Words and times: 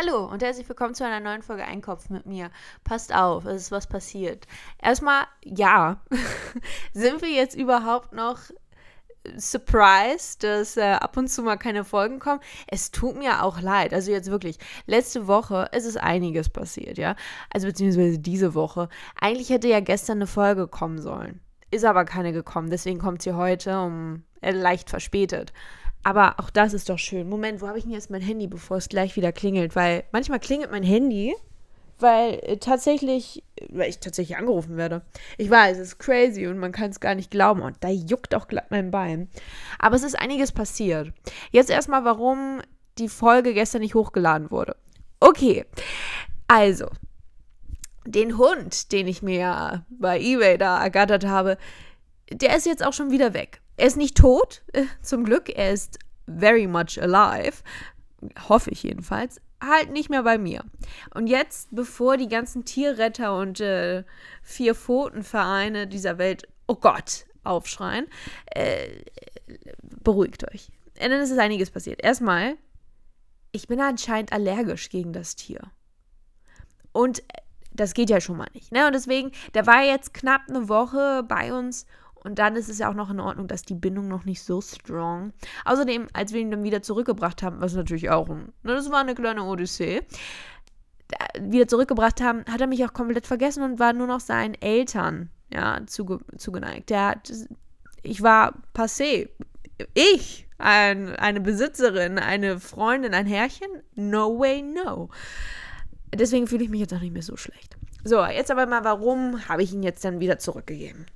Hallo 0.00 0.26
und 0.26 0.44
herzlich 0.44 0.68
willkommen 0.68 0.94
zu 0.94 1.04
einer 1.04 1.18
neuen 1.18 1.42
Folge 1.42 1.64
Einkopf 1.64 2.08
mit 2.08 2.24
mir. 2.24 2.52
Passt 2.84 3.12
auf, 3.12 3.44
es 3.46 3.62
ist 3.62 3.72
was 3.72 3.88
passiert. 3.88 4.46
Erstmal, 4.80 5.24
ja, 5.42 6.00
sind 6.92 7.20
wir 7.20 7.30
jetzt 7.30 7.56
überhaupt 7.56 8.12
noch 8.12 8.38
surprised, 9.36 10.44
dass 10.44 10.76
äh, 10.76 10.82
ab 10.82 11.16
und 11.16 11.26
zu 11.26 11.42
mal 11.42 11.56
keine 11.56 11.82
Folgen 11.82 12.20
kommen? 12.20 12.38
Es 12.68 12.92
tut 12.92 13.18
mir 13.18 13.42
auch 13.42 13.60
leid. 13.60 13.92
Also 13.92 14.12
jetzt 14.12 14.30
wirklich, 14.30 14.58
letzte 14.86 15.26
Woche 15.26 15.68
ist 15.72 15.84
es 15.84 15.96
einiges 15.96 16.48
passiert, 16.48 16.96
ja. 16.96 17.16
Also 17.52 17.66
beziehungsweise 17.66 18.20
diese 18.20 18.54
Woche. 18.54 18.88
Eigentlich 19.20 19.50
hätte 19.50 19.66
ja 19.66 19.80
gestern 19.80 20.18
eine 20.18 20.28
Folge 20.28 20.68
kommen 20.68 21.02
sollen. 21.02 21.40
Ist 21.72 21.84
aber 21.84 22.04
keine 22.04 22.32
gekommen, 22.32 22.70
deswegen 22.70 23.00
kommt 23.00 23.22
sie 23.22 23.32
heute 23.32 23.80
um 23.80 24.22
äh, 24.42 24.52
leicht 24.52 24.90
verspätet. 24.90 25.52
Aber 26.02 26.38
auch 26.38 26.50
das 26.50 26.74
ist 26.74 26.88
doch 26.88 26.98
schön. 26.98 27.28
Moment, 27.28 27.60
wo 27.60 27.68
habe 27.68 27.78
ich 27.78 27.84
denn 27.84 27.92
jetzt 27.92 28.10
mein 28.10 28.22
Handy, 28.22 28.46
bevor 28.46 28.76
es 28.76 28.88
gleich 28.88 29.16
wieder 29.16 29.32
klingelt? 29.32 29.76
Weil 29.76 30.04
manchmal 30.12 30.40
klingelt 30.40 30.70
mein 30.70 30.82
Handy, 30.82 31.34
weil 31.98 32.40
äh, 32.42 32.56
tatsächlich, 32.56 33.42
weil 33.68 33.90
ich 33.90 33.98
tatsächlich 33.98 34.38
angerufen 34.38 34.76
werde. 34.76 35.02
Ich 35.36 35.50
weiß, 35.50 35.78
es 35.78 35.88
ist 35.88 35.98
crazy 35.98 36.46
und 36.46 36.58
man 36.58 36.72
kann 36.72 36.90
es 36.90 37.00
gar 37.00 37.14
nicht 37.14 37.30
glauben. 37.30 37.62
Und 37.62 37.76
da 37.80 37.88
juckt 37.88 38.34
auch 38.34 38.48
glatt 38.48 38.70
mein 38.70 38.90
Bein. 38.90 39.28
Aber 39.78 39.96
es 39.96 40.02
ist 40.02 40.18
einiges 40.18 40.52
passiert. 40.52 41.12
Jetzt 41.50 41.70
erstmal, 41.70 42.04
warum 42.04 42.62
die 42.98 43.08
Folge 43.08 43.54
gestern 43.54 43.82
nicht 43.82 43.94
hochgeladen 43.94 44.50
wurde. 44.50 44.76
Okay, 45.20 45.64
also, 46.46 46.86
den 48.06 48.38
Hund, 48.38 48.92
den 48.92 49.06
ich 49.06 49.22
mir 49.22 49.84
bei 49.90 50.18
eBay 50.20 50.58
da 50.58 50.82
ergattert 50.82 51.26
habe, 51.26 51.58
der 52.30 52.56
ist 52.56 52.66
jetzt 52.66 52.84
auch 52.84 52.92
schon 52.92 53.10
wieder 53.10 53.34
weg. 53.34 53.60
Er 53.78 53.86
ist 53.86 53.96
nicht 53.96 54.16
tot, 54.16 54.62
äh, 54.72 54.86
zum 55.02 55.24
Glück. 55.24 55.48
Er 55.48 55.72
ist 55.72 56.00
very 56.26 56.66
much 56.66 57.00
alive. 57.00 57.62
Hoffe 58.48 58.70
ich 58.70 58.82
jedenfalls. 58.82 59.40
Halt 59.62 59.92
nicht 59.92 60.10
mehr 60.10 60.24
bei 60.24 60.36
mir. 60.36 60.64
Und 61.14 61.28
jetzt, 61.28 61.68
bevor 61.70 62.16
die 62.16 62.28
ganzen 62.28 62.64
Tierretter 62.64 63.36
und 63.38 63.60
äh, 63.60 64.04
Vier-Pfoten-Vereine 64.42 65.86
dieser 65.86 66.18
Welt, 66.18 66.48
oh 66.66 66.74
Gott, 66.74 67.26
aufschreien, 67.44 68.08
äh, 68.46 68.88
beruhigt 69.80 70.52
euch. 70.52 70.70
Denn 71.00 71.12
es 71.12 71.30
ist 71.30 71.38
einiges 71.38 71.70
passiert. 71.70 72.02
Erstmal, 72.02 72.56
ich 73.52 73.68
bin 73.68 73.80
anscheinend 73.80 74.32
allergisch 74.32 74.90
gegen 74.90 75.12
das 75.12 75.36
Tier. 75.36 75.60
Und 76.90 77.22
das 77.72 77.94
geht 77.94 78.10
ja 78.10 78.20
schon 78.20 78.36
mal 78.36 78.48
nicht. 78.54 78.72
Ne? 78.72 78.86
Und 78.86 78.94
deswegen, 78.94 79.30
der 79.54 79.68
war 79.68 79.84
jetzt 79.84 80.14
knapp 80.14 80.42
eine 80.48 80.68
Woche 80.68 81.22
bei 81.28 81.52
uns 81.52 81.86
und 82.24 82.38
dann 82.38 82.56
ist 82.56 82.68
es 82.68 82.78
ja 82.78 82.90
auch 82.90 82.94
noch 82.94 83.10
in 83.10 83.20
Ordnung, 83.20 83.48
dass 83.48 83.62
die 83.62 83.74
Bindung 83.74 84.08
noch 84.08 84.24
nicht 84.24 84.42
so 84.42 84.60
strong. 84.60 85.32
Außerdem, 85.64 86.08
als 86.12 86.32
wir 86.32 86.40
ihn 86.40 86.50
dann 86.50 86.62
wieder 86.62 86.82
zurückgebracht 86.82 87.42
haben, 87.42 87.60
was 87.60 87.74
natürlich 87.74 88.10
auch 88.10 88.28
ne, 88.28 88.48
das 88.62 88.90
war 88.90 89.00
eine 89.00 89.14
kleine 89.14 89.44
Odyssee, 89.44 90.02
wieder 91.40 91.68
zurückgebracht 91.68 92.20
haben, 92.20 92.44
hat 92.50 92.60
er 92.60 92.66
mich 92.66 92.84
auch 92.84 92.92
komplett 92.92 93.26
vergessen 93.26 93.62
und 93.62 93.78
war 93.78 93.92
nur 93.92 94.06
noch 94.06 94.20
seinen 94.20 94.54
Eltern 94.54 95.30
ja, 95.52 95.80
zuge 95.86 96.20
zugeneigt. 96.36 96.90
Der 96.90 97.06
hat, 97.06 97.32
ich 98.02 98.22
war 98.22 98.54
passé. 98.74 99.30
Ich, 99.94 100.46
ein, 100.58 101.14
eine 101.16 101.40
Besitzerin, 101.40 102.18
eine 102.18 102.58
Freundin, 102.58 103.14
ein 103.14 103.26
Herrchen? 103.26 103.68
No 103.94 104.38
way, 104.38 104.62
no. 104.62 105.08
Deswegen 106.14 106.46
fühle 106.46 106.64
ich 106.64 106.70
mich 106.70 106.80
jetzt 106.80 106.92
auch 106.92 107.00
nicht 107.00 107.12
mehr 107.12 107.22
so 107.22 107.36
schlecht. 107.36 107.76
So, 108.04 108.24
jetzt 108.24 108.50
aber 108.50 108.66
mal, 108.66 108.84
warum 108.84 109.48
habe 109.48 109.62
ich 109.62 109.72
ihn 109.72 109.82
jetzt 109.82 110.04
dann 110.04 110.20
wieder 110.20 110.38
zurückgegeben? 110.38 111.06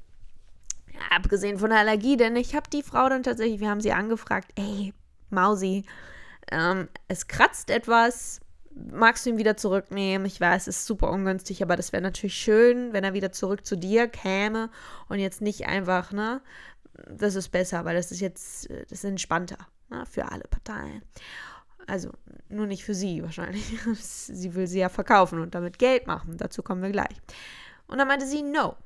Abgesehen 1.11 1.59
von 1.59 1.71
der 1.71 1.81
Allergie, 1.81 2.17
denn 2.17 2.37
ich 2.37 2.55
habe 2.55 2.71
die 2.71 2.83
Frau 2.83 3.09
dann 3.09 3.23
tatsächlich, 3.23 3.61
wir 3.61 3.71
haben 3.71 3.81
sie 3.81 3.93
angefragt, 3.93 4.51
ey, 4.57 4.93
Mausi, 5.31 5.85
ähm, 6.51 6.89
es 7.09 7.29
kratzt 7.29 7.71
etwas, 7.71 8.41
magst 8.75 9.27
du 9.27 9.31
ihn 9.31 9.39
wieder 9.39 9.57
zurücknehmen? 9.57 10.27
Ich 10.27 10.41
weiß, 10.41 10.67
es 10.67 10.79
ist 10.79 10.87
super 10.87 11.11
ungünstig, 11.11 11.63
aber 11.63 11.77
das 11.77 11.93
wäre 11.93 12.03
natürlich 12.03 12.35
schön, 12.35 12.93
wenn 12.93 13.05
er 13.05 13.15
wieder 13.15 13.33
zurück 13.33 13.67
zu 13.67 13.77
dir 13.77 14.09
käme 14.09 14.71
und 15.09 15.19
jetzt 15.19 15.41
nicht 15.41 15.67
einfach, 15.67 16.13
ne? 16.13 16.41
Das 17.09 17.35
ist 17.35 17.49
besser, 17.49 17.85
weil 17.85 17.97
das 17.97 18.13
ist 18.13 18.21
jetzt, 18.21 18.69
das 18.71 18.93
ist 18.93 19.05
entspannter 19.05 19.59
ne? 19.89 20.05
für 20.07 20.31
alle 20.31 20.45
Parteien. 20.45 21.03
Also 21.87 22.11
nur 22.49 22.67
nicht 22.67 22.85
für 22.85 22.95
sie 22.95 23.23
wahrscheinlich. 23.23 23.65
sie 23.97 24.55
will 24.55 24.67
sie 24.67 24.81
ja 24.81 24.89
verkaufen 24.89 25.41
und 25.41 25.55
damit 25.55 25.79
Geld 25.79 26.07
machen. 26.07 26.37
Dazu 26.37 26.63
kommen 26.63 26.83
wir 26.83 26.91
gleich. 26.91 27.17
Und 27.87 27.99
dann 27.99 28.09
meinte 28.09 28.27
sie, 28.27 28.43
no, 28.43 28.77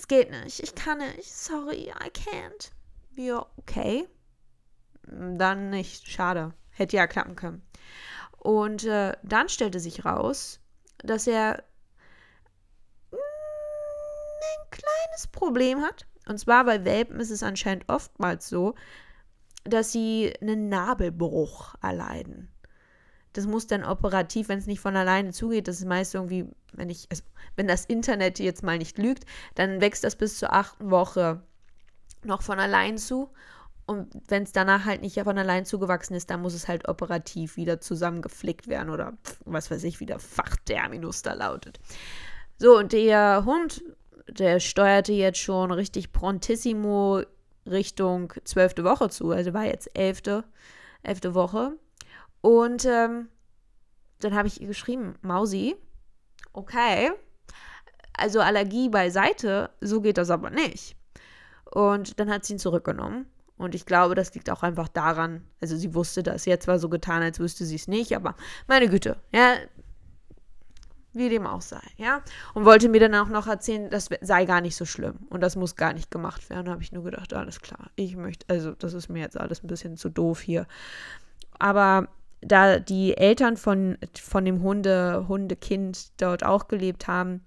es 0.00 0.08
geht 0.08 0.30
nicht, 0.30 0.60
ich 0.60 0.74
kann 0.74 0.98
nicht, 0.98 1.30
sorry, 1.30 1.90
I 1.90 2.08
can't. 2.08 2.70
Ja, 3.16 3.44
okay. 3.58 4.08
Dann 5.02 5.68
nicht, 5.68 6.08
schade. 6.08 6.54
Hätte 6.70 6.96
ja 6.96 7.06
klappen 7.06 7.36
können. 7.36 7.62
Und 8.38 8.84
äh, 8.84 9.12
dann 9.22 9.50
stellte 9.50 9.78
sich 9.78 10.06
raus, 10.06 10.58
dass 11.04 11.26
er 11.26 11.62
mm, 13.10 13.16
ein 13.16 14.70
kleines 14.70 15.26
Problem 15.30 15.82
hat. 15.82 16.06
Und 16.26 16.38
zwar 16.38 16.64
bei 16.64 16.82
Welpen 16.86 17.20
ist 17.20 17.30
es 17.30 17.42
anscheinend 17.42 17.86
oftmals 17.88 18.48
so, 18.48 18.74
dass 19.64 19.92
sie 19.92 20.32
einen 20.40 20.70
Nabelbruch 20.70 21.74
erleiden. 21.82 22.50
Das 23.32 23.46
muss 23.46 23.66
dann 23.66 23.84
operativ, 23.84 24.48
wenn 24.48 24.58
es 24.58 24.66
nicht 24.66 24.80
von 24.80 24.96
alleine 24.96 25.32
zugeht, 25.32 25.68
das 25.68 25.76
ist 25.76 25.86
meist 25.86 26.14
irgendwie, 26.14 26.46
wenn 26.72 26.90
ich, 26.90 27.06
also 27.10 27.22
wenn 27.56 27.68
das 27.68 27.84
Internet 27.84 28.38
jetzt 28.38 28.62
mal 28.62 28.78
nicht 28.78 28.98
lügt, 28.98 29.24
dann 29.54 29.80
wächst 29.80 30.02
das 30.02 30.16
bis 30.16 30.38
zur 30.38 30.52
achten 30.52 30.90
Woche 30.90 31.42
noch 32.24 32.42
von 32.42 32.58
allein 32.58 32.98
zu. 32.98 33.30
Und 33.86 34.08
wenn 34.28 34.44
es 34.44 34.52
danach 34.52 34.84
halt 34.84 35.02
nicht 35.02 35.18
von 35.20 35.36
allein 35.36 35.64
zugewachsen 35.64 36.14
ist, 36.14 36.30
dann 36.30 36.42
muss 36.42 36.54
es 36.54 36.68
halt 36.68 36.88
operativ 36.88 37.56
wieder 37.56 37.80
zusammengeflickt 37.80 38.68
werden 38.68 38.90
oder 38.90 39.14
was 39.44 39.70
weiß 39.70 39.82
ich, 39.84 39.98
wie 39.98 40.06
der 40.06 40.20
Fachterminus 40.20 41.22
da 41.22 41.34
lautet. 41.34 41.80
So, 42.58 42.78
und 42.78 42.92
der 42.92 43.44
Hund, 43.44 43.82
der 44.28 44.60
steuerte 44.60 45.12
jetzt 45.12 45.38
schon 45.40 45.72
richtig 45.72 46.12
prontissimo 46.12 47.22
Richtung 47.66 48.32
zwölfte 48.44 48.84
Woche 48.84 49.10
zu. 49.10 49.30
Also 49.30 49.52
war 49.54 49.64
jetzt 49.64 49.90
elfte, 49.98 50.44
elfte 51.02 51.34
Woche. 51.34 51.72
Und 52.40 52.84
ähm, 52.84 53.28
dann 54.20 54.34
habe 54.34 54.48
ich 54.48 54.60
ihr 54.60 54.68
geschrieben, 54.68 55.14
Mausi, 55.22 55.76
okay, 56.52 57.10
also 58.12 58.40
Allergie 58.40 58.88
beiseite, 58.88 59.70
so 59.80 60.00
geht 60.00 60.18
das 60.18 60.30
aber 60.30 60.50
nicht. 60.50 60.96
Und 61.64 62.18
dann 62.18 62.30
hat 62.30 62.44
sie 62.44 62.54
ihn 62.54 62.58
zurückgenommen. 62.58 63.26
Und 63.56 63.74
ich 63.74 63.84
glaube, 63.84 64.14
das 64.14 64.32
liegt 64.34 64.48
auch 64.48 64.62
einfach 64.62 64.88
daran, 64.88 65.44
also 65.60 65.76
sie 65.76 65.94
wusste 65.94 66.22
das. 66.22 66.46
Jetzt 66.46 66.66
war 66.66 66.78
so 66.78 66.88
getan, 66.88 67.22
als 67.22 67.38
wüsste 67.38 67.66
sie 67.66 67.76
es 67.76 67.88
nicht, 67.88 68.16
aber 68.16 68.34
meine 68.66 68.88
Güte, 68.88 69.16
ja, 69.32 69.54
wie 71.12 71.28
dem 71.28 71.46
auch 71.46 71.60
sei, 71.60 71.82
ja. 71.96 72.22
Und 72.54 72.64
wollte 72.64 72.88
mir 72.88 73.00
dann 73.00 73.14
auch 73.14 73.28
noch 73.28 73.46
erzählen, 73.46 73.90
das 73.90 74.08
sei 74.22 74.44
gar 74.46 74.60
nicht 74.60 74.76
so 74.76 74.86
schlimm 74.86 75.26
und 75.28 75.42
das 75.42 75.56
muss 75.56 75.76
gar 75.76 75.92
nicht 75.92 76.10
gemacht 76.10 76.48
werden. 76.48 76.66
Da 76.66 76.72
habe 76.72 76.82
ich 76.82 76.92
nur 76.92 77.04
gedacht, 77.04 77.34
alles 77.34 77.60
klar, 77.60 77.90
ich 77.96 78.16
möchte, 78.16 78.46
also 78.48 78.72
das 78.72 78.94
ist 78.94 79.10
mir 79.10 79.20
jetzt 79.20 79.38
alles 79.38 79.62
ein 79.62 79.66
bisschen 79.66 79.96
zu 79.96 80.08
doof 80.08 80.40
hier. 80.40 80.66
Aber 81.58 82.08
da 82.40 82.78
die 82.78 83.16
Eltern 83.16 83.56
von, 83.56 83.98
von 84.14 84.44
dem 84.44 84.62
Hunde, 84.62 85.26
Hundekind 85.28 86.20
dort 86.20 86.44
auch 86.44 86.68
gelebt 86.68 87.06
haben, 87.06 87.42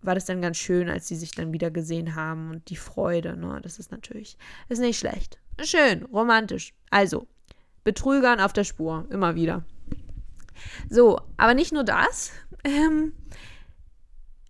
war 0.00 0.14
das 0.14 0.24
dann 0.24 0.42
ganz 0.42 0.56
schön, 0.56 0.88
als 0.88 1.08
sie 1.08 1.16
sich 1.16 1.32
dann 1.32 1.52
wieder 1.52 1.70
gesehen 1.70 2.14
haben 2.14 2.50
und 2.50 2.68
die 2.70 2.76
Freude, 2.76 3.36
ne? 3.36 3.60
Das 3.62 3.78
ist 3.78 3.92
natürlich, 3.92 4.36
ist 4.68 4.80
nicht 4.80 4.98
schlecht. 4.98 5.38
Schön, 5.62 6.04
romantisch. 6.04 6.74
Also, 6.90 7.26
Betrügern 7.84 8.40
auf 8.40 8.52
der 8.52 8.64
Spur, 8.64 9.06
immer 9.10 9.34
wieder. 9.34 9.64
So, 10.88 11.20
aber 11.36 11.54
nicht 11.54 11.72
nur 11.72 11.84
das. 11.84 12.32
Ähm, 12.64 13.12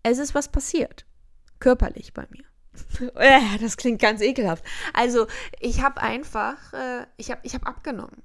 es 0.02 0.18
ist 0.18 0.34
was 0.34 0.52
passiert. 0.52 1.06
Körperlich 1.60 2.12
bei 2.12 2.26
mir. 2.28 2.44
Das 3.62 3.78
klingt 3.78 4.02
ganz 4.02 4.20
ekelhaft. 4.20 4.62
Also, 4.92 5.28
ich 5.60 5.80
habe 5.82 6.02
einfach, 6.02 6.74
äh, 6.74 7.06
ich 7.16 7.30
habe 7.30 7.40
ich 7.42 7.54
hab 7.54 7.66
abgenommen 7.66 8.22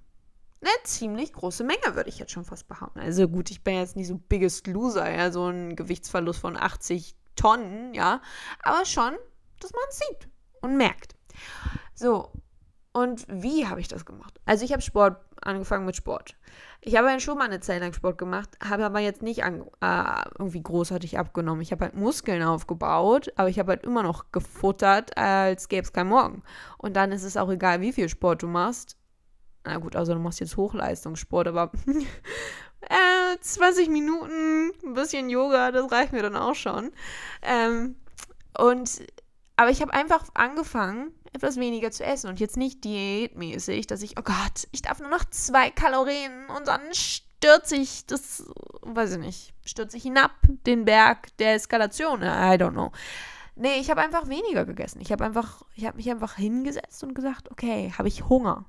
eine 0.61 0.71
ziemlich 0.83 1.33
große 1.33 1.63
Menge, 1.63 1.95
würde 1.95 2.09
ich 2.09 2.19
jetzt 2.19 2.31
schon 2.31 2.45
fast 2.45 2.67
behaupten. 2.67 2.99
Also 2.99 3.27
gut, 3.27 3.51
ich 3.51 3.63
bin 3.63 3.75
jetzt 3.75 3.95
nicht 3.95 4.07
so 4.07 4.17
biggest 4.17 4.67
loser, 4.67 5.09
ja, 5.09 5.31
so 5.31 5.47
ein 5.47 5.75
Gewichtsverlust 5.75 6.39
von 6.39 6.57
80 6.57 7.15
Tonnen, 7.35 7.93
ja, 7.93 8.21
aber 8.63 8.85
schon, 8.85 9.15
dass 9.59 9.71
man 9.71 9.83
es 9.89 9.99
sieht 9.99 10.29
und 10.61 10.77
merkt. 10.77 11.15
So, 11.93 12.31
und 12.93 13.27
wie 13.29 13.67
habe 13.67 13.79
ich 13.79 13.87
das 13.87 14.05
gemacht? 14.05 14.39
Also 14.45 14.65
ich 14.65 14.71
habe 14.73 14.81
Sport, 14.81 15.17
angefangen 15.41 15.85
mit 15.85 15.95
Sport. 15.95 16.35
Ich 16.81 16.95
habe 16.95 17.09
ja 17.09 17.19
schon 17.19 17.37
mal 17.37 17.45
eine 17.45 17.59
Zeit 17.59 17.81
lang 17.81 17.93
Sport 17.93 18.17
gemacht, 18.17 18.57
habe 18.63 18.85
aber 18.85 18.99
jetzt 18.99 19.21
nicht 19.21 19.43
an, 19.43 19.61
äh, 19.81 20.29
irgendwie 20.39 20.63
großartig 20.63 21.19
abgenommen. 21.19 21.61
Ich 21.61 21.71
habe 21.71 21.85
halt 21.85 21.95
Muskeln 21.95 22.41
aufgebaut, 22.41 23.31
aber 23.35 23.49
ich 23.49 23.59
habe 23.59 23.73
halt 23.73 23.83
immer 23.83 24.01
noch 24.01 24.31
gefuttert, 24.31 25.15
als 25.15 25.69
gäbe 25.69 25.83
es 25.83 25.93
kein 25.93 26.07
Morgen. 26.07 26.41
Und 26.79 26.95
dann 26.95 27.11
ist 27.11 27.23
es 27.23 27.37
auch 27.37 27.51
egal, 27.51 27.81
wie 27.81 27.93
viel 27.93 28.09
Sport 28.09 28.41
du 28.41 28.47
machst 28.47 28.96
na 29.67 29.77
gut, 29.77 29.95
also 29.95 30.13
du 30.13 30.19
machst 30.19 30.39
jetzt 30.39 30.57
Hochleistungssport, 30.57 31.47
aber 31.47 31.71
äh, 32.81 33.37
20 33.39 33.89
Minuten, 33.89 34.71
ein 34.85 34.93
bisschen 34.93 35.29
Yoga, 35.29 35.71
das 35.71 35.91
reicht 35.91 36.13
mir 36.13 36.21
dann 36.21 36.35
auch 36.35 36.55
schon. 36.55 36.91
Ähm, 37.41 37.95
und, 38.57 39.01
aber 39.55 39.69
ich 39.69 39.81
habe 39.81 39.93
einfach 39.93 40.23
angefangen, 40.33 41.11
etwas 41.33 41.57
weniger 41.57 41.91
zu 41.91 42.03
essen 42.03 42.29
und 42.29 42.39
jetzt 42.39 42.57
nicht 42.57 42.83
diätmäßig, 42.83 43.87
dass 43.87 44.01
ich, 44.01 44.17
oh 44.17 44.23
Gott, 44.23 44.67
ich 44.71 44.81
darf 44.81 44.99
nur 44.99 45.09
noch 45.09 45.25
zwei 45.25 45.69
Kalorien 45.69 46.47
und 46.55 46.67
dann 46.67 46.81
stürze 46.93 47.75
ich 47.75 48.05
das, 48.07 48.45
weiß 48.81 49.13
ich 49.13 49.19
nicht, 49.19 49.53
stürze 49.65 49.97
ich 49.97 50.03
hinab, 50.03 50.31
den 50.65 50.85
Berg 50.85 51.35
der 51.37 51.55
Eskalation. 51.55 52.21
I 52.21 52.55
don't 52.55 52.71
know. 52.71 52.91
Nee, 53.55 53.79
ich 53.79 53.89
habe 53.89 54.01
einfach 54.01 54.27
weniger 54.27 54.65
gegessen. 54.65 55.01
Ich 55.01 55.11
habe 55.11 55.25
einfach, 55.25 55.63
ich 55.75 55.85
habe 55.85 55.97
mich 55.97 56.09
einfach 56.09 56.35
hingesetzt 56.35 57.03
und 57.03 57.15
gesagt, 57.15 57.51
okay, 57.51 57.91
habe 57.97 58.07
ich 58.07 58.29
Hunger? 58.29 58.65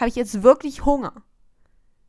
Habe 0.00 0.08
ich 0.08 0.16
jetzt 0.16 0.42
wirklich 0.42 0.86
Hunger? 0.86 1.12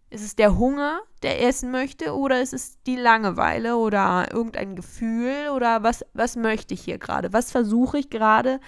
Ist 0.10 0.24
es 0.24 0.38
der 0.38 0.58
Hunger, 0.58 1.02
der 1.24 1.46
essen 1.46 1.72
möchte, 1.72 2.16
oder 2.16 2.42
ist 2.42 2.54
es 2.54 2.82
die 2.84 2.96
Langeweile 2.96 3.76
oder 3.76 4.32
irgendein 4.32 4.78
Gefühl 4.78 5.50
oder 5.54 5.84
was, 5.84 6.06
was 6.14 6.38
möchte 6.38 6.74
ich 6.74 6.82
hier 6.82 6.98
gerade? 6.98 7.34
Was 7.34 7.52
versuche 7.52 8.00
ich 8.00 8.10
gerade 8.10 8.62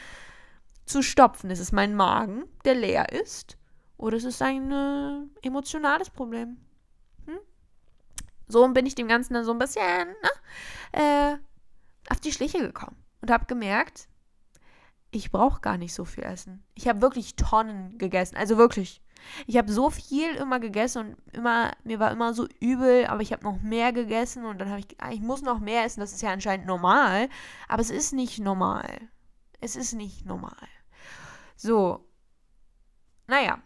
zu 0.86 1.02
stopfen? 1.02 1.50
Ist 1.52 1.60
es 1.60 1.72
mein 1.72 1.96
Magen, 1.96 2.44
der 2.66 2.76
leer 2.76 3.14
ist? 3.14 3.58
Oder 3.96 4.18
ist 4.18 4.26
es 4.26 4.42
ein 4.42 4.72
äh, 4.72 5.48
emotionales 5.48 6.10
Problem? 6.10 6.58
Hm? 7.26 7.40
So 8.50 8.68
bin 8.74 8.86
ich 8.86 8.96
dem 8.96 9.08
Ganzen 9.08 9.36
dann 9.36 9.46
so 9.46 9.54
ein 9.54 9.60
bisschen 9.60 10.08
ne, 10.08 11.00
äh, 11.00 11.38
auf 12.10 12.20
die 12.20 12.34
Schliche 12.34 12.60
gekommen 12.60 12.98
und 13.22 13.32
habe 13.32 13.46
gemerkt, 13.46 14.10
ich 15.12 15.32
brauche 15.32 15.62
gar 15.62 15.78
nicht 15.78 15.94
so 15.94 16.04
viel 16.04 16.24
essen. 16.24 16.64
Ich 16.74 16.90
habe 16.90 17.02
wirklich 17.02 17.38
Tonnen 17.38 17.98
gegessen, 17.98 18.36
also 18.36 18.58
wirklich. 18.58 19.03
Ich 19.48 19.58
habe 19.58 19.72
so 19.72 19.90
viel 19.90 20.36
immer 20.36 20.60
gegessen 20.60 21.00
und 21.00 21.34
immer, 21.34 21.72
mir 21.84 22.00
war 22.00 22.12
immer 22.12 22.34
so 22.34 22.48
übel, 22.60 23.06
aber 23.08 23.22
ich 23.22 23.32
habe 23.32 23.44
noch 23.44 23.62
mehr 23.62 23.94
gegessen 23.94 24.46
und 24.46 24.60
dann 24.60 24.70
habe 24.70 24.80
ich, 24.80 24.88
ah, 25.00 25.12
ich 25.12 25.22
muss 25.22 25.42
noch 25.42 25.60
mehr 25.60 25.86
essen, 25.86 26.00
das 26.00 26.14
ist 26.14 26.22
ja 26.22 26.32
anscheinend 26.32 26.66
normal, 26.66 27.30
aber 27.68 27.82
es 27.82 27.90
ist 27.90 28.14
nicht 28.14 28.40
normal. 28.40 29.00
Es 29.60 29.76
ist 29.76 29.94
nicht 29.94 30.26
normal. 30.26 30.68
So, 31.56 32.10
naja, 33.28 33.62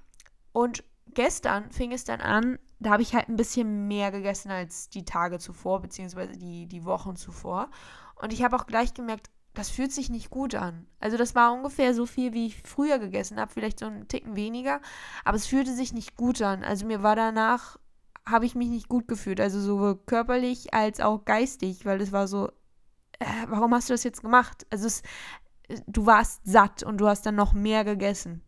und 0.52 0.84
gestern 1.08 1.72
fing 1.72 1.92
es 1.92 2.04
dann 2.04 2.22
an, 2.22 2.60
da 2.80 2.92
habe 2.92 3.02
ich 3.02 3.16
halt 3.16 3.28
ein 3.28 3.38
bisschen 3.38 3.88
mehr 3.88 4.12
gegessen 4.12 4.52
als 4.52 4.90
die 4.90 5.06
Tage 5.06 5.40
zuvor, 5.40 5.82
beziehungsweise 5.82 6.34
die, 6.34 6.68
die 6.68 6.86
Wochen 6.86 7.16
zuvor. 7.16 7.72
Und 8.16 8.34
ich 8.34 8.44
habe 8.44 8.56
auch 8.56 8.68
gleich 8.68 8.94
gemerkt, 8.94 9.30
das 9.58 9.70
fühlt 9.70 9.92
sich 9.92 10.10
nicht 10.10 10.30
gut 10.30 10.54
an. 10.54 10.86
Also 11.00 11.18
das 11.18 11.34
war 11.34 11.52
ungefähr 11.52 11.96
so 11.96 12.06
viel, 12.06 12.32
wie 12.34 12.46
ich 12.46 12.62
früher 12.62 13.00
gegessen 13.00 13.40
habe, 13.40 13.52
vielleicht 13.52 13.80
so 13.80 13.88
einen 13.88 14.08
Ticken 14.08 14.36
weniger, 14.36 14.82
aber 15.26 15.36
es 15.36 15.48
fühlte 15.48 15.74
sich 15.74 15.94
nicht 15.94 16.16
gut 16.16 16.44
an. 16.44 16.64
Also 16.64 16.86
mir 16.86 17.02
war 17.02 17.16
danach, 17.16 17.78
habe 18.24 18.46
ich 18.46 18.54
mich 18.54 18.70
nicht 18.70 18.88
gut 18.88 19.08
gefühlt, 19.08 19.42
also 19.42 19.60
sowohl 19.60 19.98
körperlich 20.06 20.76
als 20.76 21.00
auch 21.00 21.26
geistig, 21.26 21.86
weil 21.86 22.00
es 22.02 22.12
war 22.12 22.28
so, 22.28 22.50
äh, 23.18 23.26
warum 23.48 23.74
hast 23.74 23.90
du 23.90 23.94
das 23.94 24.04
jetzt 24.04 24.22
gemacht? 24.22 24.68
Also 24.70 24.86
es, 24.86 25.02
du 25.88 26.06
warst 26.06 26.42
satt 26.44 26.84
und 26.84 27.00
du 27.00 27.08
hast 27.08 27.26
dann 27.26 27.36
noch 27.36 27.54
mehr 27.54 27.84
gegessen. 27.84 28.44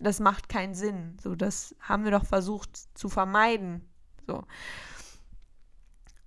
Das 0.00 0.18
macht 0.18 0.48
keinen 0.48 0.74
Sinn. 0.74 1.16
So, 1.22 1.36
das 1.36 1.76
haben 1.78 2.02
wir 2.02 2.10
doch 2.10 2.24
versucht 2.24 2.76
zu 2.98 3.08
vermeiden. 3.08 3.88
So. 4.26 4.42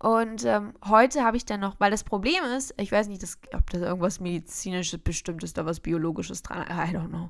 Und 0.03 0.43
ähm, 0.43 0.73
heute 0.83 1.23
habe 1.23 1.37
ich 1.37 1.45
dann 1.45 1.61
noch, 1.61 1.79
weil 1.79 1.89
das 1.89 2.03
Problem 2.03 2.43
ist, 2.57 2.73
ich 2.77 2.91
weiß 2.91 3.07
nicht, 3.07 3.23
das, 3.23 3.39
ob 3.53 3.69
das 3.69 3.79
irgendwas 3.79 4.19
medizinisches 4.19 4.99
bestimmt 4.99 5.45
ist, 5.45 5.57
da 5.57 5.65
was 5.65 5.79
biologisches 5.79 6.43
dran, 6.43 6.63
I 6.63 6.93
don't 6.93 7.07
know. 7.07 7.29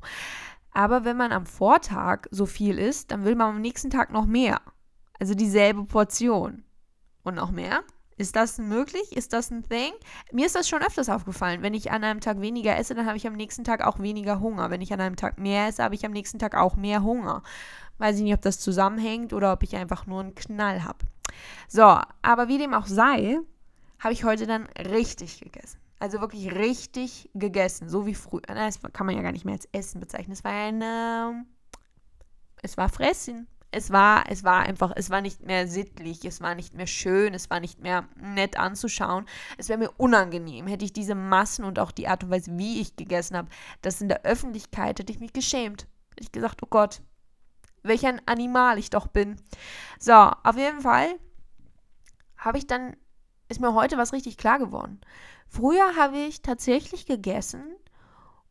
Aber 0.72 1.06
wenn 1.06 1.16
man 1.16 1.32
am 1.32 1.46
Vortag 1.46 2.26
so 2.32 2.48
viel 2.48 2.80
isst, 2.80 3.12
dann 3.12 3.26
will 3.26 3.36
man 3.36 3.58
am 3.58 3.62
nächsten 3.62 3.92
Tag 3.92 4.12
noch 4.12 4.26
mehr. 4.26 4.60
Also 5.20 5.36
dieselbe 5.36 5.86
Portion. 5.86 6.64
Und 7.22 7.36
noch 7.36 7.52
mehr. 7.52 7.84
Ist 8.18 8.36
das 8.36 8.58
möglich? 8.58 9.16
Ist 9.16 9.34
das 9.34 9.52
ein 9.52 9.62
Thing? 9.62 9.92
Mir 10.32 10.48
ist 10.48 10.56
das 10.56 10.68
schon 10.68 10.82
öfters 10.82 11.10
aufgefallen. 11.10 11.62
Wenn 11.62 11.76
ich 11.76 11.92
an 11.92 12.04
einem 12.04 12.22
Tag 12.22 12.42
weniger 12.42 12.76
esse, 12.76 12.96
dann 12.96 13.06
habe 13.06 13.18
ich 13.18 13.28
am 13.28 13.34
nächsten 13.34 13.64
Tag 13.64 13.86
auch 13.86 14.00
weniger 14.00 14.40
Hunger. 14.40 14.72
Wenn 14.72 14.82
ich 14.82 14.92
an 14.92 15.02
einem 15.02 15.16
Tag 15.16 15.38
mehr 15.38 15.68
esse, 15.68 15.84
habe 15.84 15.94
ich 15.94 16.08
am 16.08 16.12
nächsten 16.12 16.40
Tag 16.40 16.56
auch 16.56 16.76
mehr 16.76 17.04
Hunger. 17.04 17.44
Weiß 17.98 18.18
ich 18.18 18.24
nicht, 18.24 18.34
ob 18.34 18.42
das 18.42 18.60
zusammenhängt 18.60 19.34
oder 19.34 19.54
ob 19.54 19.64
ich 19.64 19.76
einfach 19.76 20.08
nur 20.08 20.22
einen 20.22 20.36
Knall 20.36 20.84
habe. 20.84 21.00
So, 21.68 21.98
aber 22.22 22.48
wie 22.48 22.58
dem 22.58 22.74
auch 22.74 22.88
sei, 22.88 23.40
habe 24.00 24.14
ich 24.14 24.24
heute 24.24 24.46
dann 24.46 24.68
richtig 24.78 25.40
gegessen. 25.40 25.80
Also 26.00 26.20
wirklich 26.20 26.54
richtig 26.54 27.30
gegessen, 27.34 27.88
so 27.88 28.06
wie 28.06 28.16
früher. 28.16 28.42
Das 28.42 28.80
kann 28.92 29.06
man 29.06 29.16
ja 29.16 29.22
gar 29.22 29.32
nicht 29.32 29.46
mehr 29.46 29.56
als 29.56 29.70
Essen 29.72 30.02
bezeichnen. 30.02 30.34
Es 30.34 30.44
war 30.44 30.52
eine. 30.52 31.46
Es 32.62 32.76
war 32.76 32.90
Fressen. 32.90 33.48
Es 33.76 33.90
war, 33.90 34.26
es 34.30 34.44
war 34.44 34.62
einfach, 34.62 34.92
es 34.96 35.10
war 35.10 35.22
nicht 35.22 35.42
mehr 35.42 35.68
sittlich, 35.68 36.24
es 36.26 36.42
war 36.42 36.54
nicht 36.54 36.76
mehr 36.76 36.86
schön, 36.86 37.34
es 37.34 37.50
war 37.50 37.60
nicht 37.60 37.80
mehr 37.80 38.08
nett 38.22 38.56
anzuschauen. 38.56 39.26
Es 39.58 39.68
wäre 39.68 39.80
mir 39.80 39.90
unangenehm, 39.98 40.68
hätte 40.68 40.86
ich 40.86 40.94
diese 40.94 41.16
Massen 41.16 41.66
und 41.66 41.80
auch 41.80 41.92
die 41.92 42.08
Art 42.08 42.24
und 42.24 42.30
Weise, 42.30 42.56
wie 42.56 42.82
ich 42.82 42.96
gegessen 42.98 43.36
habe, 43.36 43.50
das 43.82 44.00
in 44.00 44.10
der 44.10 44.26
Öffentlichkeit, 44.26 45.00
hätte 45.00 45.12
ich 45.12 45.20
mich 45.20 45.34
geschämt. 45.34 45.88
Hätte 46.12 46.22
ich 46.22 46.32
gesagt, 46.32 46.62
oh 46.62 46.68
Gott, 46.70 47.02
welch 47.84 48.06
ein 48.06 48.22
Animal 48.26 48.80
ich 48.80 48.90
doch 48.90 49.08
bin. 49.08 49.36
So, 50.00 50.14
auf 50.14 50.58
jeden 50.58 50.82
Fall 50.82 51.20
habe 52.38 52.58
ich 52.58 52.68
dann, 52.68 52.96
ist 53.50 53.60
mir 53.60 53.74
heute 53.74 53.98
was 53.98 54.14
richtig 54.14 54.38
klar 54.38 54.60
geworden. 54.60 55.00
Früher 55.48 55.96
habe 55.96 56.18
ich 56.18 56.42
tatsächlich 56.42 57.06
gegessen, 57.06 57.64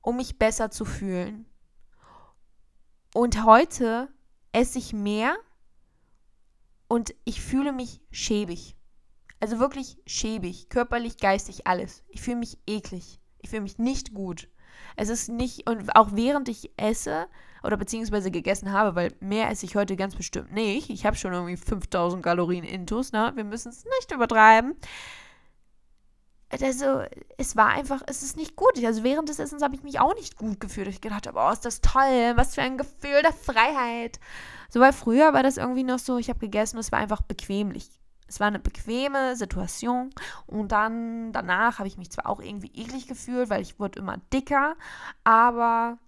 um 0.01 0.17
mich 0.17 0.39
besser 0.39 0.71
zu 0.71 0.85
fühlen. 0.85 1.47
Und 3.15 3.45
heute 3.45 4.09
esse 4.53 4.79
ich 4.79 4.93
mehr 4.93 5.37
und 6.89 7.15
ich 7.25 7.43
fühle 7.43 7.73
mich 7.73 8.01
schäbig. 8.11 8.77
Also 9.41 9.59
wirklich 9.59 9.99
schäbig, 10.07 10.69
körperlich, 10.69 11.17
geistig, 11.17 11.67
alles. 11.67 12.05
Ich 12.09 12.23
fühle 12.23 12.37
mich 12.37 12.59
eklig. 12.67 13.21
Ich 13.41 13.51
fühle 13.51 13.63
mich 13.63 13.79
nicht 13.79 14.15
gut. 14.15 14.49
Es 14.97 15.09
ist 15.09 15.29
nicht, 15.29 15.69
und 15.69 15.97
auch 15.97 16.11
während 16.13 16.49
ich 16.49 16.71
esse 16.77 17.27
oder 17.63 17.77
beziehungsweise 17.77 18.31
gegessen 18.31 18.73
habe, 18.73 18.95
weil 18.95 19.15
mehr 19.21 19.51
esse 19.51 19.67
ich 19.67 19.77
heute 19.77 19.97
ganz 19.97 20.15
bestimmt 20.15 20.53
nicht. 20.53 20.91
Ich 20.91 21.07
habe 21.07 21.17
schon 21.17 21.33
irgendwie 21.33 21.57
5000 21.57 22.23
Kalorien 22.23 22.65
intus, 22.65 23.13
ne? 23.13 23.33
Wir 23.35 23.45
müssen 23.45 23.71
es 23.71 23.85
nicht 23.85 24.13
übertreiben. 24.13 24.75
Also, 26.61 27.03
es 27.39 27.57
war 27.57 27.69
einfach, 27.69 28.03
es 28.07 28.23
ist 28.23 28.37
nicht 28.37 28.57
gut. 28.57 28.73
Also, 28.85 29.05
während 29.05 29.29
des 29.29 29.39
Essens 29.39 29.63
habe 29.63 29.75
ich 29.75 29.83
mich 29.83 30.01
auch 30.01 30.15
nicht 30.15 30.37
gut 30.37 30.61
gefühlt. 30.61 30.89
Ich 30.89 31.01
gedacht 31.01 31.27
habe, 31.27 31.39
oh, 31.41 31.51
ist 31.51 31.65
das 31.65 31.81
toll, 31.81 32.33
was 32.35 32.55
für 32.55 32.63
ein 32.63 32.77
Gefühl 32.77 33.23
der 33.23 33.33
Freiheit. 33.33 34.21
So, 34.69 34.81
weil 34.81 34.93
früher 34.93 35.33
war 35.33 35.43
das 35.43 35.57
irgendwie 35.57 35.83
noch 35.83 35.99
so, 35.99 36.19
ich 36.19 36.29
habe 36.29 36.39
gegessen, 36.39 36.79
es 36.79 36.93
war 36.93 36.99
einfach 36.99 37.23
bequemlich. 37.23 37.89
Es 38.33 38.41
war 38.41 38.47
eine 38.47 38.59
bequeme 38.59 39.37
Situation 39.37 40.09
und 40.47 40.73
dann 40.73 41.33
danach 41.33 41.79
habe 41.79 41.89
ich 41.89 41.99
mich 41.99 42.11
zwar 42.11 42.27
auch 42.27 42.41
irgendwie 42.41 42.73
eklig 42.75 43.07
gefühlt, 43.07 43.51
weil 43.51 43.61
ich 43.61 43.79
wurde 43.79 43.99
immer 43.99 44.17
dicker, 44.33 44.75
aber 45.23 45.99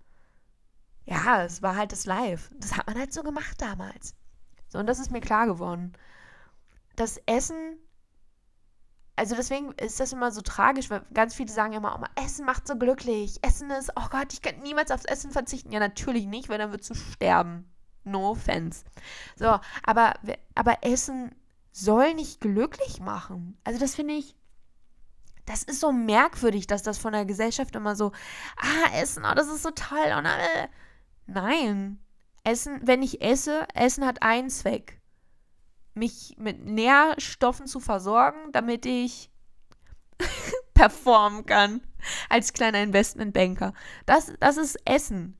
ja, 1.06 1.42
es 1.44 1.62
war 1.62 1.76
halt 1.76 1.92
das 1.92 2.06
Live. 2.06 2.50
Das 2.58 2.76
hat 2.76 2.86
man 2.86 2.98
halt 2.98 3.12
so 3.12 3.22
gemacht 3.22 3.60
damals. 3.60 4.14
So, 4.68 4.78
und 4.78 4.86
das 4.86 4.98
ist 4.98 5.10
mir 5.10 5.20
klar 5.20 5.46
geworden. 5.46 5.92
Das 6.96 7.20
Essen, 7.26 7.78
also 9.16 9.36
deswegen 9.36 9.72
ist 9.72 10.00
das 10.00 10.12
immer 10.12 10.30
so 10.30 10.40
tragisch, 10.40 10.90
weil 10.90 11.04
ganz 11.12 11.34
viele 11.34 11.50
sagen 11.50 11.74
immer, 11.74 12.00
oh, 12.00 12.22
Essen 12.22 12.46
macht 12.46 12.66
so 12.66 12.76
glücklich. 12.76 13.38
Essen 13.42 13.70
ist, 13.70 13.92
oh 13.96 14.08
Gott, 14.10 14.32
ich 14.32 14.42
könnte 14.42 14.62
niemals 14.62 14.90
aufs 14.90 15.04
Essen 15.04 15.30
verzichten. 15.30 15.72
Ja, 15.72 15.80
natürlich 15.80 16.26
nicht, 16.26 16.48
weil 16.48 16.58
dann 16.58 16.70
würdest 16.70 16.90
du 16.90 16.94
sterben. 16.94 17.70
No 18.04 18.30
offense. 18.30 18.84
So, 19.36 19.58
aber, 19.82 20.14
aber 20.54 20.78
Essen 20.82 21.34
soll 21.72 22.14
nicht 22.14 22.40
glücklich 22.40 23.00
machen. 23.00 23.58
Also 23.64 23.78
das 23.78 23.94
finde 23.94 24.14
ich, 24.14 24.36
das 25.46 25.62
ist 25.62 25.80
so 25.80 25.92
merkwürdig, 25.92 26.66
dass 26.66 26.82
das 26.82 26.98
von 26.98 27.12
der 27.12 27.26
Gesellschaft 27.26 27.76
immer 27.76 27.96
so, 27.96 28.12
ah, 28.56 28.94
Essen, 28.94 29.24
oh, 29.24 29.34
das 29.34 29.48
ist 29.48 29.62
so 29.62 29.70
toll. 29.70 30.14
Und, 30.16 30.26
äh. 30.26 30.68
Nein. 31.26 31.98
Essen, 32.44 32.80
wenn 32.84 33.02
ich 33.02 33.22
esse, 33.22 33.66
Essen 33.74 34.04
hat 34.04 34.22
einen 34.22 34.50
Zweck. 34.50 35.00
Mich 35.94 36.34
mit 36.38 36.64
Nährstoffen 36.64 37.66
zu 37.66 37.80
versorgen, 37.80 38.52
damit 38.52 38.84
ich 38.84 39.30
performen 40.74 41.46
kann 41.46 41.80
als 42.28 42.52
kleiner 42.52 42.82
Investmentbanker. 42.82 43.72
Das, 44.04 44.32
das 44.40 44.56
ist 44.56 44.76
Essen. 44.84 45.38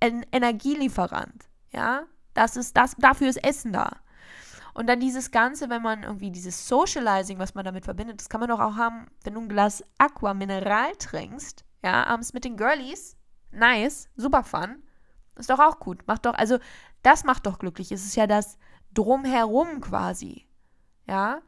Ein 0.00 0.24
Energielieferant. 0.32 1.48
Ja, 1.72 2.06
das 2.34 2.56
ist 2.56 2.76
das, 2.76 2.96
dafür 2.96 3.28
ist 3.28 3.44
Essen 3.44 3.72
da. 3.72 4.00
Und 4.72 4.88
dann 4.88 5.00
dieses 5.00 5.30
Ganze, 5.30 5.68
wenn 5.68 5.82
man 5.82 6.04
irgendwie 6.04 6.30
dieses 6.30 6.66
Socializing, 6.68 7.38
was 7.38 7.54
man 7.54 7.64
damit 7.64 7.84
verbindet, 7.84 8.20
das 8.20 8.28
kann 8.28 8.40
man 8.40 8.48
doch 8.48 8.60
auch 8.60 8.76
haben, 8.76 9.06
wenn 9.24 9.34
du 9.34 9.40
ein 9.40 9.48
Glas 9.48 9.84
Aqua 9.98 10.32
Mineral 10.32 10.92
trinkst, 10.96 11.64
ja, 11.82 12.04
abends 12.06 12.32
mit 12.32 12.44
den 12.44 12.56
Girlies. 12.56 13.16
Nice, 13.50 14.08
super 14.16 14.44
fun. 14.44 14.82
Ist 15.40 15.50
doch 15.50 15.58
auch 15.58 15.80
gut. 15.80 16.06
Macht 16.06 16.26
doch, 16.26 16.34
also 16.34 16.58
das 17.02 17.24
macht 17.24 17.46
doch 17.46 17.58
glücklich. 17.58 17.92
Es 17.92 18.04
ist 18.04 18.16
ja 18.16 18.26
das 18.26 18.58
Drumherum 18.94 19.80
quasi. 19.80 20.46
Ja. 21.06 21.40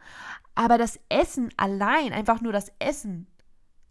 Aber 0.54 0.78
das 0.78 0.98
Essen 1.08 1.50
allein, 1.56 2.12
einfach 2.12 2.40
nur 2.40 2.52
das 2.52 2.72
Essen, 2.78 3.26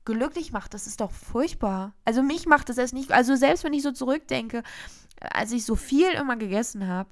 glücklich 0.06 0.52
macht, 0.52 0.74
das 0.74 0.88
ist 0.88 1.02
doch 1.02 1.12
furchtbar. 1.12 1.94
Also 2.06 2.22
mich 2.22 2.46
macht 2.46 2.70
das 2.70 2.78
erst 2.78 2.94
nicht. 2.94 3.12
Also 3.12 3.36
selbst 3.36 3.64
wenn 3.64 3.74
ich 3.74 3.84
so 3.84 3.92
zurückdenke, 3.92 4.64
als 5.20 5.52
ich 5.52 5.66
so 5.66 5.76
viel 5.76 6.12
immer 6.12 6.36
gegessen 6.36 6.88
habe, 6.88 7.10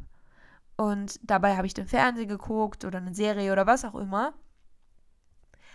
und 0.75 1.19
dabei 1.23 1.57
habe 1.57 1.67
ich 1.67 1.73
den 1.73 1.87
Fernsehen 1.87 2.29
geguckt 2.29 2.85
oder 2.85 2.99
eine 2.99 3.13
Serie 3.13 3.51
oder 3.51 3.67
was 3.67 3.83
auch 3.83 3.95
immer, 3.95 4.33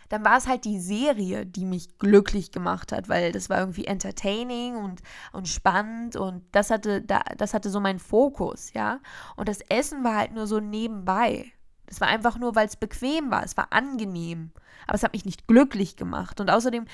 dann 0.08 0.24
war 0.24 0.36
es 0.36 0.46
halt 0.46 0.64
die 0.64 0.80
Serie, 0.80 1.46
die 1.46 1.64
mich 1.64 1.98
glücklich 1.98 2.52
gemacht 2.52 2.92
hat, 2.92 3.08
weil 3.08 3.32
das 3.32 3.50
war 3.50 3.58
irgendwie 3.58 3.86
entertaining 3.86 4.76
und, 4.76 5.02
und 5.32 5.48
spannend 5.48 6.16
und 6.16 6.44
das 6.52 6.70
hatte, 6.70 7.02
da, 7.02 7.22
das 7.36 7.54
hatte 7.54 7.70
so 7.70 7.80
meinen 7.80 7.98
Fokus, 7.98 8.72
ja. 8.72 9.00
Und 9.36 9.48
das 9.48 9.60
Essen 9.62 10.04
war 10.04 10.16
halt 10.16 10.32
nur 10.32 10.46
so 10.46 10.60
nebenbei. 10.60 11.52
Das 11.86 12.00
war 12.00 12.08
einfach 12.08 12.38
nur, 12.38 12.54
weil 12.54 12.66
es 12.66 12.76
bequem 12.76 13.30
war. 13.30 13.44
Es 13.44 13.56
war 13.56 13.72
angenehm. 13.72 14.52
Aber 14.86 14.94
es 14.94 15.02
hat 15.02 15.12
mich 15.12 15.24
nicht 15.24 15.46
glücklich 15.46 15.96
gemacht. 15.96 16.40
Und 16.40 16.50
außerdem 16.50 16.86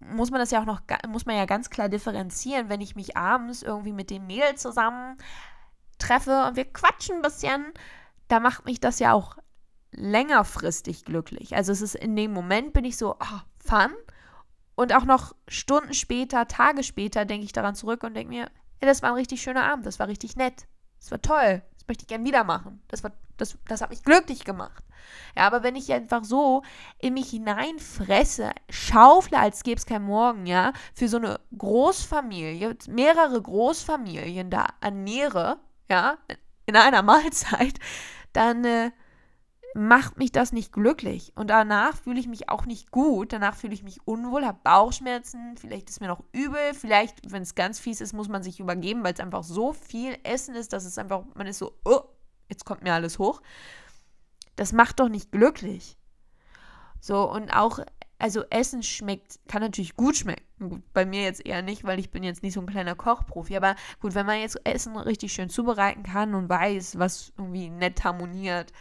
muss 0.00 0.30
man 0.30 0.40
das 0.40 0.50
ja 0.50 0.60
auch 0.60 0.66
noch, 0.66 0.82
muss 1.08 1.26
man 1.26 1.36
ja 1.36 1.46
ganz 1.46 1.70
klar 1.70 1.88
differenzieren, 1.88 2.68
wenn 2.68 2.80
ich 2.80 2.96
mich 2.96 3.16
abends 3.16 3.62
irgendwie 3.62 3.92
mit 3.92 4.10
dem 4.10 4.26
Mädel 4.26 4.54
zusammen 4.56 5.16
treffe 5.98 6.44
und 6.46 6.56
wir 6.56 6.66
quatschen 6.66 7.16
ein 7.16 7.22
bisschen, 7.22 7.72
da 8.28 8.40
macht 8.40 8.66
mich 8.66 8.80
das 8.80 8.98
ja 8.98 9.12
auch 9.12 9.38
längerfristig 9.96 11.04
glücklich. 11.04 11.56
Also 11.56 11.72
es 11.72 11.82
ist 11.82 11.94
in 11.94 12.14
dem 12.14 12.32
Moment 12.32 12.72
bin 12.72 12.84
ich 12.84 12.96
so, 12.96 13.14
oh, 13.14 13.40
fun. 13.58 13.92
Und 14.74 14.94
auch 14.94 15.04
noch 15.04 15.34
Stunden 15.48 15.94
später, 15.94 16.46
Tage 16.46 16.82
später 16.82 17.24
denke 17.24 17.46
ich 17.46 17.52
daran 17.52 17.74
zurück 17.74 18.02
und 18.04 18.14
denke 18.14 18.28
mir, 18.28 18.50
ja, 18.80 18.88
das 18.88 19.02
war 19.02 19.10
ein 19.10 19.16
richtig 19.16 19.42
schöner 19.42 19.64
Abend, 19.64 19.86
das 19.86 19.98
war 19.98 20.06
richtig 20.06 20.36
nett, 20.36 20.66
das 21.00 21.10
war 21.10 21.22
toll, 21.22 21.62
das 21.74 21.88
möchte 21.88 22.02
ich 22.02 22.08
gern 22.08 22.26
wieder 22.26 22.44
machen. 22.44 22.82
Das, 22.88 23.02
war, 23.02 23.12
das, 23.38 23.56
das 23.66 23.80
hat 23.80 23.88
mich 23.88 24.02
glücklich 24.02 24.44
gemacht. 24.44 24.84
Ja, 25.34 25.46
aber 25.46 25.62
wenn 25.62 25.76
ich 25.76 25.92
einfach 25.92 26.24
so 26.24 26.62
in 26.98 27.14
mich 27.14 27.30
hineinfresse, 27.30 28.50
schaufle, 28.68 29.38
als 29.38 29.62
gäbe 29.62 29.78
es 29.78 29.86
kein 29.86 30.02
Morgen, 30.02 30.46
ja, 30.46 30.72
für 30.94 31.08
so 31.08 31.16
eine 31.16 31.40
Großfamilie, 31.56 32.76
mehrere 32.88 33.40
Großfamilien 33.40 34.50
da 34.50 34.66
ernähre, 34.82 35.58
ja, 35.88 36.18
in 36.66 36.76
einer 36.76 37.02
Mahlzeit, 37.02 37.78
dann 38.34 38.64
äh, 38.64 38.90
macht 39.76 40.16
mich 40.16 40.32
das 40.32 40.52
nicht 40.52 40.72
glücklich. 40.72 41.32
Und 41.36 41.50
danach 41.50 41.96
fühle 41.96 42.18
ich 42.18 42.26
mich 42.26 42.48
auch 42.48 42.64
nicht 42.64 42.90
gut. 42.90 43.32
Danach 43.32 43.54
fühle 43.54 43.74
ich 43.74 43.82
mich 43.82 43.98
unwohl, 44.06 44.46
habe 44.46 44.58
Bauchschmerzen, 44.64 45.56
vielleicht 45.58 45.90
ist 45.90 46.00
mir 46.00 46.08
noch 46.08 46.24
übel, 46.32 46.72
vielleicht, 46.72 47.30
wenn 47.30 47.42
es 47.42 47.54
ganz 47.54 47.78
fies 47.78 48.00
ist, 48.00 48.14
muss 48.14 48.28
man 48.28 48.42
sich 48.42 48.58
übergeben, 48.58 49.04
weil 49.04 49.12
es 49.12 49.20
einfach 49.20 49.44
so 49.44 49.72
viel 49.72 50.16
Essen 50.24 50.54
ist, 50.54 50.72
dass 50.72 50.86
es 50.86 50.96
einfach, 50.98 51.24
man 51.34 51.46
ist 51.46 51.58
so, 51.58 51.78
oh, 51.84 52.00
jetzt 52.48 52.64
kommt 52.64 52.82
mir 52.82 52.94
alles 52.94 53.18
hoch. 53.18 53.42
Das 54.56 54.72
macht 54.72 54.98
doch 54.98 55.10
nicht 55.10 55.30
glücklich. 55.30 55.98
So, 57.00 57.30
und 57.30 57.50
auch, 57.50 57.80
also 58.18 58.44
Essen 58.48 58.82
schmeckt, 58.82 59.38
kann 59.46 59.60
natürlich 59.60 59.94
gut 59.94 60.16
schmecken. 60.16 60.82
Bei 60.94 61.04
mir 61.04 61.22
jetzt 61.22 61.44
eher 61.44 61.60
nicht, 61.60 61.84
weil 61.84 61.98
ich 61.98 62.10
bin 62.10 62.22
jetzt 62.22 62.42
nicht 62.42 62.54
so 62.54 62.60
ein 62.60 62.66
kleiner 62.66 62.94
Kochprofi. 62.94 63.54
Aber 63.56 63.76
gut, 64.00 64.14
wenn 64.14 64.24
man 64.24 64.40
jetzt 64.40 64.58
Essen 64.64 64.96
richtig 64.96 65.34
schön 65.34 65.50
zubereiten 65.50 66.02
kann 66.02 66.34
und 66.34 66.48
weiß, 66.48 66.98
was 66.98 67.34
irgendwie 67.36 67.68
nett 67.68 68.04
harmoniert, 68.04 68.72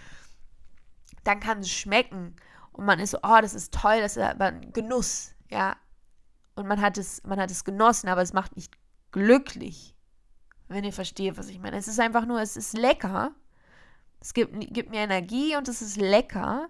dann 1.26 1.42
kann 1.42 1.60
es 1.60 1.70
schmecken. 1.70 2.36
Und 2.72 2.86
man 2.86 3.00
ist 3.00 3.12
so, 3.12 3.18
oh, 3.24 3.38
das 3.42 3.54
ist 3.54 3.74
toll, 3.74 4.00
das 4.00 4.18
ist 4.18 4.24
aber 4.24 4.46
ein 4.46 4.72
Genuss, 4.72 5.34
ja. 5.50 5.76
Und 6.56 6.68
man 6.68 6.80
hat 6.82 6.98
es, 6.98 7.22
man 7.24 7.40
hat 7.40 7.52
es 7.52 7.66
genossen, 7.66 8.08
aber 8.08 8.22
es 8.22 8.34
macht 8.34 8.56
nicht 8.56 8.78
glücklich. 9.12 9.96
Wenn 10.68 10.84
ihr 10.84 10.94
versteht, 10.94 11.38
was 11.38 11.50
ich 11.50 11.60
meine. 11.60 11.78
Es 11.78 11.88
ist 11.88 12.00
einfach 12.00 12.26
nur, 12.26 12.42
es 12.42 12.58
ist 12.58 12.74
lecker. 12.78 13.32
Es 14.20 14.34
gibt, 14.34 14.74
gibt 14.74 14.90
mir 14.90 15.02
Energie 15.02 15.56
und 15.56 15.68
es 15.68 15.82
ist 15.82 15.98
lecker, 15.98 16.68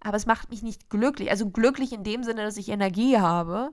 aber 0.00 0.16
es 0.16 0.26
macht 0.26 0.50
mich 0.50 0.62
nicht 0.62 0.90
glücklich. 0.90 1.30
Also 1.30 1.50
glücklich 1.50 1.92
in 1.92 2.04
dem 2.04 2.22
Sinne, 2.22 2.44
dass 2.44 2.56
ich 2.56 2.68
Energie 2.68 3.18
habe. 3.18 3.72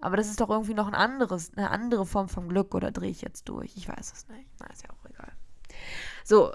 Aber 0.00 0.16
das 0.16 0.28
ist 0.28 0.40
doch 0.40 0.50
irgendwie 0.50 0.74
noch 0.74 0.86
ein 0.86 0.94
anderes, 0.94 1.52
eine 1.56 1.70
andere 1.70 2.06
Form 2.06 2.28
von 2.28 2.48
Glück 2.48 2.74
oder 2.74 2.90
drehe 2.90 3.10
ich 3.10 3.22
jetzt 3.22 3.48
durch? 3.48 3.76
Ich 3.76 3.88
weiß 3.88 4.12
es 4.12 4.28
nicht. 4.28 4.48
Na, 4.60 4.66
ist 4.66 4.82
ja 4.82 4.90
auch 4.90 5.10
egal. 5.10 5.32
So, 6.24 6.52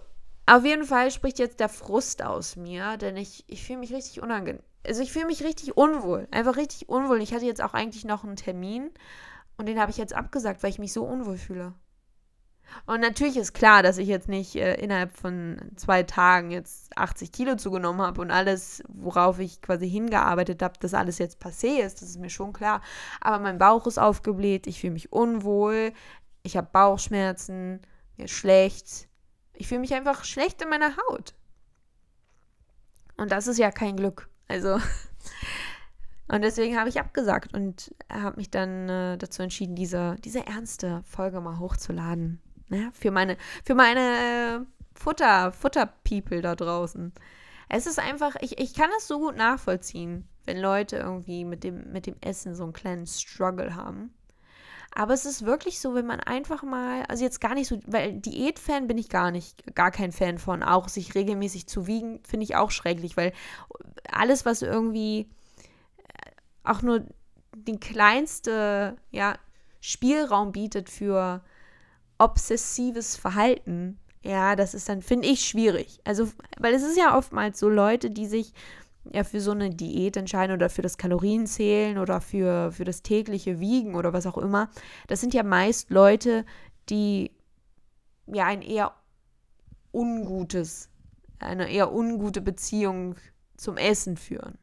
auf 0.49 0.65
jeden 0.65 0.85
Fall 0.85 1.11
spricht 1.11 1.39
jetzt 1.39 1.59
der 1.59 1.69
Frust 1.69 2.23
aus 2.23 2.55
mir, 2.55 2.97
denn 2.97 3.17
ich, 3.17 3.43
ich 3.47 3.63
fühle 3.63 3.79
mich 3.79 3.93
richtig 3.93 4.21
unangenehm. 4.21 4.63
Also 4.85 5.01
ich 5.01 5.11
fühle 5.11 5.25
mich 5.25 5.43
richtig 5.43 5.77
unwohl. 5.77 6.27
Einfach 6.31 6.57
richtig 6.57 6.89
unwohl. 6.89 7.21
Ich 7.21 7.33
hatte 7.33 7.45
jetzt 7.45 7.61
auch 7.61 7.73
eigentlich 7.73 8.05
noch 8.05 8.23
einen 8.23 8.35
Termin 8.35 8.89
und 9.57 9.67
den 9.67 9.79
habe 9.79 9.91
ich 9.91 9.97
jetzt 9.97 10.15
abgesagt, 10.15 10.63
weil 10.63 10.69
ich 10.71 10.79
mich 10.79 10.93
so 10.93 11.03
unwohl 11.03 11.37
fühle. 11.37 11.73
Und 12.85 13.01
natürlich 13.01 13.37
ist 13.37 13.53
klar, 13.53 13.83
dass 13.83 13.97
ich 13.97 14.07
jetzt 14.07 14.29
nicht 14.29 14.55
äh, 14.55 14.75
innerhalb 14.75 15.11
von 15.11 15.59
zwei 15.75 16.03
Tagen 16.03 16.51
jetzt 16.51 16.95
80 16.97 17.31
Kilo 17.31 17.55
zugenommen 17.55 18.01
habe 18.01 18.21
und 18.21 18.31
alles, 18.31 18.83
worauf 18.87 19.39
ich 19.39 19.61
quasi 19.61 19.89
hingearbeitet 19.89 20.61
habe, 20.61 20.75
dass 20.79 20.93
alles 20.93 21.17
jetzt 21.17 21.41
passé 21.41 21.79
ist. 21.79 22.01
Das 22.01 22.09
ist 22.09 22.19
mir 22.19 22.29
schon 22.29 22.53
klar. 22.53 22.81
Aber 23.21 23.39
mein 23.39 23.57
Bauch 23.57 23.87
ist 23.87 23.97
aufgebläht, 23.97 24.67
ich 24.67 24.79
fühle 24.79 24.93
mich 24.93 25.11
unwohl, 25.11 25.93
ich 26.43 26.57
habe 26.57 26.69
Bauchschmerzen, 26.71 27.81
mir 28.17 28.25
ist 28.25 28.31
schlecht, 28.31 29.08
ich 29.59 29.67
fühle 29.67 29.81
mich 29.81 29.93
einfach 29.93 30.23
schlecht 30.23 30.61
in 30.61 30.69
meiner 30.69 30.95
Haut. 30.97 31.35
Und 33.17 33.31
das 33.31 33.47
ist 33.47 33.59
ja 33.59 33.69
kein 33.69 33.97
Glück. 33.97 34.29
Also. 34.47 34.79
Und 36.29 36.43
deswegen 36.43 36.77
habe 36.77 36.89
ich 36.89 36.99
abgesagt 36.99 37.55
und 37.55 37.91
habe 38.07 38.35
mich 38.35 38.51
dann 38.51 38.87
äh, 38.87 39.17
dazu 39.17 39.41
entschieden, 39.41 39.75
diese, 39.75 40.15
diese 40.23 40.45
ernste 40.45 41.01
Folge 41.03 41.41
mal 41.41 41.57
hochzuladen. 41.57 42.39
Ne? 42.67 42.91
Für 42.93 43.09
meine, 43.09 43.35
für 43.65 43.73
meine 43.73 43.99
äh, 43.99 44.59
Futter, 44.93 45.51
Futter-People 45.51 46.43
da 46.43 46.55
draußen. 46.55 47.13
Es 47.67 47.87
ist 47.87 47.97
einfach, 47.97 48.35
ich, 48.41 48.59
ich 48.59 48.75
kann 48.75 48.91
es 48.99 49.07
so 49.07 49.17
gut 49.17 49.37
nachvollziehen, 49.37 50.27
wenn 50.45 50.59
Leute 50.59 50.97
irgendwie 50.97 51.45
mit 51.45 51.63
dem, 51.63 51.91
mit 51.91 52.05
dem 52.05 52.15
Essen 52.21 52.53
so 52.53 52.61
einen 52.61 52.73
kleinen 52.73 53.07
Struggle 53.07 53.73
haben. 53.73 54.13
Aber 54.93 55.13
es 55.13 55.25
ist 55.25 55.45
wirklich 55.45 55.79
so, 55.79 55.93
wenn 55.93 56.07
man 56.07 56.19
einfach 56.19 56.63
mal, 56.63 57.03
also 57.03 57.23
jetzt 57.23 57.41
gar 57.41 57.53
nicht 57.53 57.67
so, 57.67 57.79
weil 57.85 58.13
Diät-Fan 58.13 58.87
bin 58.87 58.97
ich 58.97 59.09
gar 59.09 59.31
nicht, 59.31 59.75
gar 59.75 59.91
kein 59.91 60.11
Fan 60.11 60.39
von. 60.39 60.63
Auch 60.63 60.89
sich 60.89 61.15
regelmäßig 61.15 61.67
zu 61.67 61.87
wiegen, 61.87 62.21
finde 62.27 62.43
ich 62.45 62.55
auch 62.55 62.71
schrecklich, 62.71 63.15
weil 63.15 63.33
alles, 64.11 64.45
was 64.45 64.61
irgendwie 64.61 65.29
äh, 65.97 66.31
auch 66.63 66.81
nur 66.81 67.05
den 67.55 67.79
kleinste, 67.79 68.97
ja, 69.11 69.37
Spielraum 69.81 70.51
bietet 70.51 70.89
für 70.89 71.41
obsessives 72.17 73.15
Verhalten, 73.15 73.99
ja, 74.21 74.55
das 74.55 74.73
ist 74.73 74.89
dann, 74.89 75.01
finde 75.01 75.27
ich, 75.27 75.45
schwierig. 75.45 75.99
Also, 76.03 76.29
weil 76.57 76.73
es 76.73 76.83
ist 76.83 76.97
ja 76.97 77.17
oftmals 77.17 77.59
so 77.59 77.69
Leute, 77.69 78.11
die 78.11 78.27
sich 78.27 78.53
ja 79.11 79.23
für 79.23 79.41
so 79.41 79.51
eine 79.51 79.69
Diät 79.69 80.17
entscheiden 80.17 80.55
oder 80.55 80.69
für 80.69 80.81
das 80.81 80.97
Kalorienzählen 80.97 81.97
oder 81.97 82.21
für, 82.21 82.71
für 82.71 82.83
das 82.83 83.01
tägliche 83.01 83.59
Wiegen 83.59 83.95
oder 83.95 84.13
was 84.13 84.27
auch 84.27 84.37
immer, 84.37 84.69
das 85.07 85.21
sind 85.21 85.33
ja 85.33 85.43
meist 85.43 85.89
Leute, 85.89 86.45
die 86.89 87.31
ja 88.27 88.45
ein 88.45 88.61
eher 88.61 88.93
ungutes, 89.91 90.89
eine 91.39 91.69
eher 91.69 91.93
ungute 91.93 92.41
Beziehung 92.41 93.15
zum 93.57 93.77
Essen 93.77 94.17
führen. 94.17 94.57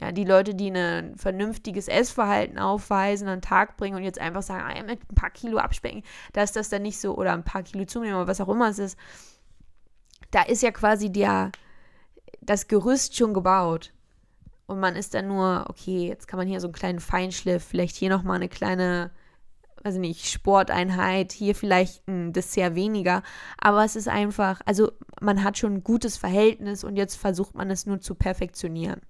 Ja, 0.00 0.12
die 0.12 0.24
Leute, 0.24 0.54
die 0.54 0.70
ein 0.70 1.16
vernünftiges 1.16 1.88
Essverhalten 1.88 2.58
aufweisen, 2.58 3.26
an 3.26 3.38
den 3.38 3.42
Tag 3.42 3.76
bringen 3.76 3.96
und 3.96 4.04
jetzt 4.04 4.20
einfach 4.20 4.42
sagen, 4.42 4.62
ah, 4.62 4.82
mit 4.84 5.00
ein 5.10 5.14
paar 5.16 5.30
Kilo 5.30 5.58
abspecken, 5.58 6.04
da 6.32 6.42
ist 6.42 6.54
das 6.54 6.68
dann 6.68 6.82
nicht 6.82 7.00
so, 7.00 7.16
oder 7.16 7.32
ein 7.32 7.42
paar 7.42 7.64
Kilo 7.64 7.84
zunehmen 7.84 8.14
oder 8.14 8.28
was 8.28 8.40
auch 8.40 8.48
immer 8.48 8.68
es 8.68 8.78
ist, 8.78 8.96
da 10.30 10.42
ist 10.42 10.62
ja 10.62 10.70
quasi 10.70 11.10
der, 11.10 11.50
das 12.40 12.68
Gerüst 12.68 13.16
schon 13.16 13.34
gebaut. 13.34 13.92
Und 14.66 14.80
man 14.80 14.96
ist 14.96 15.14
dann 15.14 15.28
nur, 15.28 15.64
okay, 15.68 16.08
jetzt 16.08 16.28
kann 16.28 16.38
man 16.38 16.46
hier 16.46 16.60
so 16.60 16.66
einen 16.66 16.74
kleinen 16.74 17.00
Feinschliff, 17.00 17.64
vielleicht 17.64 17.96
hier 17.96 18.10
nochmal 18.10 18.36
eine 18.36 18.50
kleine, 18.50 19.10
weiß 19.82 19.94
ich 19.94 20.00
nicht, 20.00 20.26
Sporteinheit, 20.26 21.32
hier 21.32 21.54
vielleicht 21.54 22.06
ein 22.06 22.34
Dessert 22.34 22.74
weniger. 22.74 23.22
Aber 23.58 23.84
es 23.84 23.96
ist 23.96 24.08
einfach, 24.08 24.60
also 24.66 24.92
man 25.20 25.42
hat 25.42 25.56
schon 25.56 25.74
ein 25.74 25.84
gutes 25.84 26.18
Verhältnis 26.18 26.84
und 26.84 26.96
jetzt 26.96 27.16
versucht 27.16 27.54
man 27.54 27.70
es 27.70 27.86
nur 27.86 28.00
zu 28.00 28.14
perfektionieren. 28.14 29.00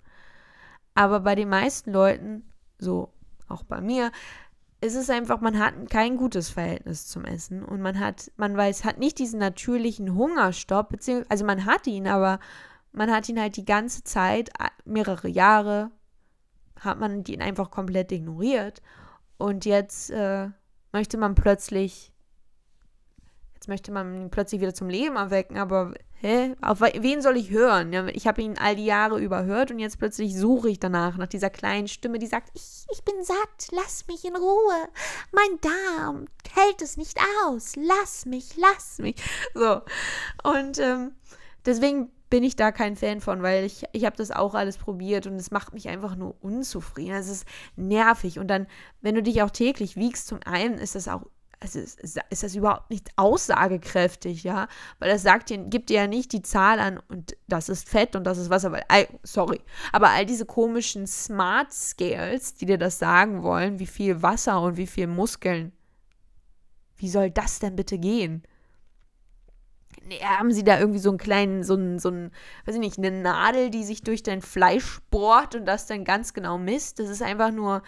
Aber 0.94 1.20
bei 1.20 1.34
den 1.34 1.48
meisten 1.48 1.92
Leuten, 1.92 2.44
so 2.78 3.12
auch 3.48 3.64
bei 3.64 3.80
mir, 3.80 4.12
ist 4.80 4.94
es 4.94 5.10
einfach, 5.10 5.40
man 5.40 5.58
hat 5.58 5.90
kein 5.90 6.16
gutes 6.16 6.50
Verhältnis 6.50 7.08
zum 7.08 7.24
Essen 7.24 7.64
und 7.64 7.80
man 7.80 7.98
hat, 7.98 8.30
man 8.36 8.56
weiß, 8.56 8.84
hat 8.84 8.98
nicht 8.98 9.18
diesen 9.18 9.40
natürlichen 9.40 10.14
Hungerstopp, 10.14 10.90
beziehungsweise, 10.90 11.30
also 11.30 11.44
man 11.44 11.64
hat 11.64 11.86
ihn, 11.88 12.06
aber 12.06 12.38
man 12.92 13.10
hat 13.10 13.28
ihn 13.28 13.40
halt 13.40 13.56
die 13.56 13.64
ganze 13.64 14.04
Zeit, 14.04 14.50
mehrere 14.84 15.28
Jahre, 15.28 15.90
hat 16.80 16.98
man 16.98 17.24
ihn 17.24 17.42
einfach 17.42 17.70
komplett 17.70 18.12
ignoriert. 18.12 18.82
Und 19.36 19.64
jetzt 19.64 20.10
äh, 20.10 20.48
möchte 20.92 21.18
man 21.18 21.34
plötzlich, 21.34 22.12
jetzt 23.54 23.68
möchte 23.68 23.92
man 23.92 24.14
ihn 24.14 24.30
plötzlich 24.30 24.60
wieder 24.60 24.74
zum 24.74 24.88
Leben 24.88 25.16
erwecken, 25.16 25.58
aber 25.58 25.94
hä? 26.20 26.56
Auf 26.60 26.80
wen 26.80 27.22
soll 27.22 27.36
ich 27.36 27.50
hören? 27.50 27.92
Ich 28.12 28.26
habe 28.26 28.42
ihn 28.42 28.58
all 28.58 28.76
die 28.76 28.84
Jahre 28.84 29.20
überhört 29.20 29.70
und 29.70 29.78
jetzt 29.78 29.98
plötzlich 29.98 30.36
suche 30.36 30.68
ich 30.70 30.80
danach, 30.80 31.16
nach 31.16 31.28
dieser 31.28 31.50
kleinen 31.50 31.88
Stimme, 31.88 32.18
die 32.18 32.26
sagt, 32.26 32.50
ich, 32.54 32.84
ich 32.90 33.04
bin 33.04 33.22
satt, 33.22 33.68
lass 33.70 34.06
mich 34.08 34.24
in 34.24 34.36
Ruhe. 34.36 34.88
Mein 35.32 35.60
Darm 35.60 36.26
hält 36.52 36.82
es 36.82 36.96
nicht 36.96 37.18
aus. 37.44 37.74
Lass 37.76 38.26
mich, 38.26 38.56
lass 38.56 38.98
mich. 38.98 39.16
So. 39.54 39.82
Und 40.42 40.78
ähm, 40.78 41.12
deswegen 41.64 42.10
bin 42.30 42.42
ich 42.42 42.56
da 42.56 42.72
kein 42.72 42.96
Fan 42.96 43.20
von, 43.20 43.42
weil 43.42 43.64
ich, 43.64 43.84
ich 43.92 44.04
habe 44.04 44.16
das 44.16 44.30
auch 44.30 44.54
alles 44.54 44.76
probiert 44.76 45.26
und 45.26 45.36
es 45.36 45.50
macht 45.50 45.72
mich 45.72 45.88
einfach 45.88 46.16
nur 46.16 46.36
unzufrieden. 46.42 47.14
Es 47.14 47.28
ist 47.28 47.46
nervig. 47.76 48.38
Und 48.38 48.48
dann, 48.48 48.66
wenn 49.00 49.14
du 49.14 49.22
dich 49.22 49.42
auch 49.42 49.50
täglich 49.50 49.96
wiegst, 49.96 50.28
zum 50.28 50.40
einen 50.44 50.74
ist 50.74 50.94
das 50.94 51.08
auch, 51.08 51.22
also 51.60 51.80
ist, 51.80 51.98
ist 52.30 52.42
das 52.42 52.54
überhaupt 52.54 52.90
nicht 52.90 53.10
aussagekräftig, 53.16 54.44
ja? 54.44 54.68
Weil 54.98 55.10
das 55.10 55.22
sagt 55.22 55.50
dir, 55.50 55.58
gibt 55.58 55.90
dir 55.90 56.02
ja 56.02 56.06
nicht 56.06 56.32
die 56.32 56.42
Zahl 56.42 56.78
an 56.78 57.00
und 57.08 57.36
das 57.48 57.68
ist 57.68 57.88
Fett 57.88 58.14
und 58.14 58.24
das 58.24 58.38
ist 58.38 58.50
Wasser, 58.50 58.70
weil, 58.70 58.84
sorry, 59.22 59.60
aber 59.90 60.10
all 60.10 60.24
diese 60.24 60.46
komischen 60.46 61.06
Smart 61.06 61.72
Scales, 61.72 62.54
die 62.54 62.66
dir 62.66 62.78
das 62.78 62.98
sagen 62.98 63.42
wollen, 63.42 63.80
wie 63.80 63.86
viel 63.86 64.22
Wasser 64.22 64.60
und 64.60 64.76
wie 64.76 64.86
viel 64.86 65.08
Muskeln, 65.08 65.72
wie 66.96 67.08
soll 67.08 67.30
das 67.30 67.58
denn 67.58 67.74
bitte 67.74 67.98
gehen? 67.98 68.44
Haben 70.22 70.52
sie 70.52 70.64
da 70.64 70.78
irgendwie 70.78 70.98
so 70.98 71.10
einen 71.10 71.18
kleinen, 71.18 71.62
so 71.62 71.74
einen, 71.74 71.98
so 71.98 72.08
einen, 72.08 72.30
weiß 72.64 72.74
ich 72.74 72.80
nicht, 72.80 72.98
eine 72.98 73.10
Nadel, 73.10 73.70
die 73.70 73.84
sich 73.84 74.02
durch 74.02 74.22
dein 74.22 74.42
Fleisch 74.42 75.00
bohrt 75.10 75.54
und 75.54 75.66
das 75.66 75.86
dann 75.86 76.04
ganz 76.04 76.34
genau 76.34 76.58
misst. 76.58 76.98
Das 76.98 77.08
ist 77.08 77.22
einfach 77.22 77.50
nur 77.50 77.82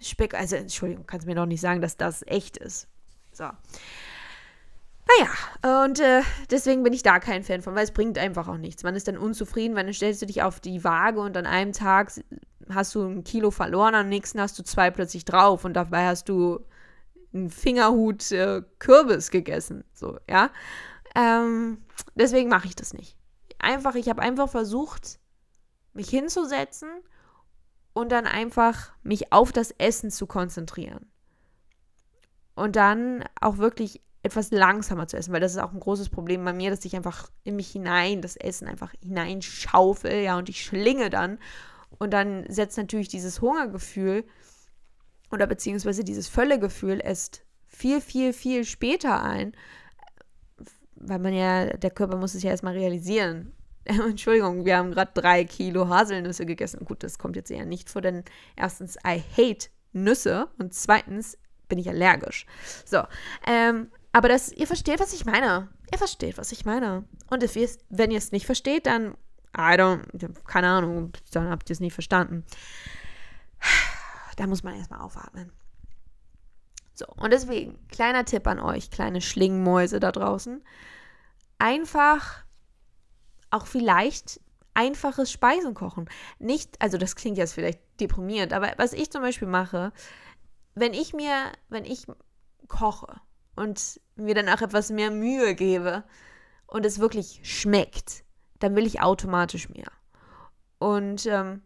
Speck. 0.00 0.34
Also, 0.34 0.56
Entschuldigung, 0.56 1.06
kannst 1.06 1.26
mir 1.26 1.34
doch 1.34 1.46
nicht 1.46 1.60
sagen, 1.60 1.80
dass 1.80 1.96
das 1.96 2.22
echt 2.26 2.56
ist. 2.56 2.88
So. 3.32 3.44
Naja, 5.08 5.84
und 5.84 6.00
äh, 6.00 6.22
deswegen 6.50 6.82
bin 6.82 6.92
ich 6.92 7.02
da 7.02 7.20
kein 7.20 7.44
Fan 7.44 7.62
von, 7.62 7.74
weil 7.74 7.84
es 7.84 7.92
bringt 7.92 8.18
einfach 8.18 8.48
auch 8.48 8.56
nichts. 8.56 8.82
Man 8.82 8.96
ist 8.96 9.06
dann 9.06 9.16
unzufrieden, 9.16 9.76
weil 9.76 9.84
dann 9.84 9.94
stellst 9.94 10.20
du 10.20 10.26
dich 10.26 10.42
auf 10.42 10.58
die 10.58 10.82
Waage 10.82 11.20
und 11.20 11.36
an 11.36 11.46
einem 11.46 11.72
Tag 11.72 12.12
hast 12.68 12.94
du 12.94 13.06
ein 13.06 13.22
Kilo 13.22 13.52
verloren, 13.52 13.94
am 13.94 14.08
nächsten 14.08 14.40
hast 14.40 14.58
du 14.58 14.64
zwei 14.64 14.90
plötzlich 14.90 15.24
drauf 15.24 15.64
und 15.64 15.74
dabei 15.74 16.06
hast 16.06 16.28
du 16.28 16.60
einen 17.32 17.50
Fingerhut 17.50 18.32
äh, 18.32 18.62
Kürbis 18.80 19.30
gegessen. 19.30 19.84
So, 19.92 20.18
ja. 20.28 20.50
Ähm, 21.16 21.78
deswegen 22.14 22.50
mache 22.50 22.68
ich 22.68 22.76
das 22.76 22.92
nicht. 22.92 23.16
Einfach, 23.58 23.94
ich 23.94 24.08
habe 24.08 24.22
einfach 24.22 24.50
versucht, 24.50 25.18
mich 25.94 26.10
hinzusetzen 26.10 26.90
und 27.94 28.12
dann 28.12 28.26
einfach 28.26 28.92
mich 29.02 29.32
auf 29.32 29.50
das 29.50 29.70
Essen 29.72 30.10
zu 30.10 30.26
konzentrieren. 30.26 31.10
Und 32.54 32.76
dann 32.76 33.24
auch 33.40 33.56
wirklich 33.56 34.02
etwas 34.22 34.50
langsamer 34.50 35.08
zu 35.08 35.16
essen, 35.16 35.32
weil 35.32 35.40
das 35.40 35.52
ist 35.52 35.58
auch 35.58 35.72
ein 35.72 35.80
großes 35.80 36.10
Problem 36.10 36.44
bei 36.44 36.52
mir, 36.52 36.70
dass 36.70 36.84
ich 36.84 36.94
einfach 36.96 37.30
in 37.44 37.56
mich 37.56 37.68
hinein 37.68 38.20
das 38.20 38.36
Essen 38.36 38.68
einfach 38.68 38.92
hineinschaufel, 39.00 40.22
ja, 40.22 40.36
und 40.36 40.48
ich 40.48 40.64
schlinge 40.64 41.08
dann. 41.08 41.38
Und 41.98 42.12
dann 42.12 42.44
setzt 42.48 42.76
natürlich 42.76 43.08
dieses 43.08 43.40
Hungergefühl 43.40 44.24
oder 45.30 45.46
beziehungsweise 45.46 46.04
dieses 46.04 46.28
Völlegefühl 46.28 47.00
erst 47.02 47.42
viel, 47.66 48.00
viel, 48.00 48.32
viel 48.32 48.64
später 48.64 49.22
ein, 49.22 49.52
weil 50.96 51.18
man 51.18 51.34
ja, 51.34 51.66
der 51.66 51.90
Körper 51.90 52.16
muss 52.16 52.34
es 52.34 52.42
ja 52.42 52.50
erstmal 52.50 52.74
realisieren. 52.74 53.52
Entschuldigung, 53.84 54.64
wir 54.64 54.76
haben 54.76 54.90
gerade 54.90 55.12
drei 55.14 55.44
Kilo 55.44 55.88
Haselnüsse 55.88 56.46
gegessen. 56.46 56.84
Gut, 56.84 57.02
das 57.02 57.18
kommt 57.18 57.36
jetzt 57.36 57.50
eher 57.50 57.66
nicht 57.66 57.88
vor, 57.88 58.02
denn 58.02 58.24
erstens, 58.56 58.96
I 59.06 59.22
hate 59.36 59.68
Nüsse 59.92 60.48
und 60.58 60.74
zweitens 60.74 61.38
bin 61.68 61.78
ich 61.78 61.88
allergisch. 61.88 62.46
So, 62.84 63.02
ähm, 63.46 63.90
aber 64.12 64.28
das, 64.28 64.52
ihr 64.52 64.66
versteht, 64.66 65.00
was 65.00 65.12
ich 65.12 65.24
meine. 65.24 65.68
Ihr 65.92 65.98
versteht, 65.98 66.38
was 66.38 66.52
ich 66.52 66.64
meine. 66.64 67.04
Und 67.30 67.42
wenn 67.90 68.10
ihr 68.10 68.18
es 68.18 68.32
nicht 68.32 68.46
versteht, 68.46 68.86
dann, 68.86 69.12
I 69.56 69.76
don't, 69.76 70.02
keine 70.44 70.68
Ahnung, 70.68 71.12
dann 71.32 71.48
habt 71.48 71.68
ihr 71.70 71.74
es 71.74 71.80
nicht 71.80 71.94
verstanden. 71.94 72.44
Da 74.36 74.46
muss 74.46 74.62
man 74.62 74.74
erstmal 74.74 75.00
aufatmen. 75.00 75.50
So, 76.96 77.06
und 77.06 77.30
deswegen, 77.30 77.78
kleiner 77.88 78.24
Tipp 78.24 78.46
an 78.46 78.58
euch, 78.58 78.90
kleine 78.90 79.20
Schlingmäuse 79.20 80.00
da 80.00 80.12
draußen. 80.12 80.64
Einfach 81.58 82.44
auch 83.50 83.66
vielleicht 83.66 84.40
einfaches 84.72 85.30
Speisen 85.30 85.74
kochen. 85.74 86.08
Nicht, 86.38 86.80
also 86.80 86.96
das 86.96 87.14
klingt 87.14 87.36
jetzt 87.36 87.52
vielleicht 87.52 87.80
deprimierend, 88.00 88.54
aber 88.54 88.72
was 88.78 88.94
ich 88.94 89.10
zum 89.10 89.20
Beispiel 89.20 89.48
mache, 89.48 89.92
wenn 90.74 90.94
ich 90.94 91.12
mir, 91.12 91.52
wenn 91.68 91.84
ich 91.84 92.06
koche 92.66 93.20
und 93.56 94.00
mir 94.16 94.34
dann 94.34 94.48
auch 94.48 94.62
etwas 94.62 94.90
mehr 94.90 95.10
Mühe 95.10 95.54
gebe 95.54 96.02
und 96.66 96.86
es 96.86 96.98
wirklich 96.98 97.40
schmeckt, 97.42 98.24
dann 98.58 98.74
will 98.74 98.86
ich 98.86 99.02
automatisch 99.02 99.68
mehr. 99.68 99.92
Und 100.78 101.26
ähm, 101.26 101.62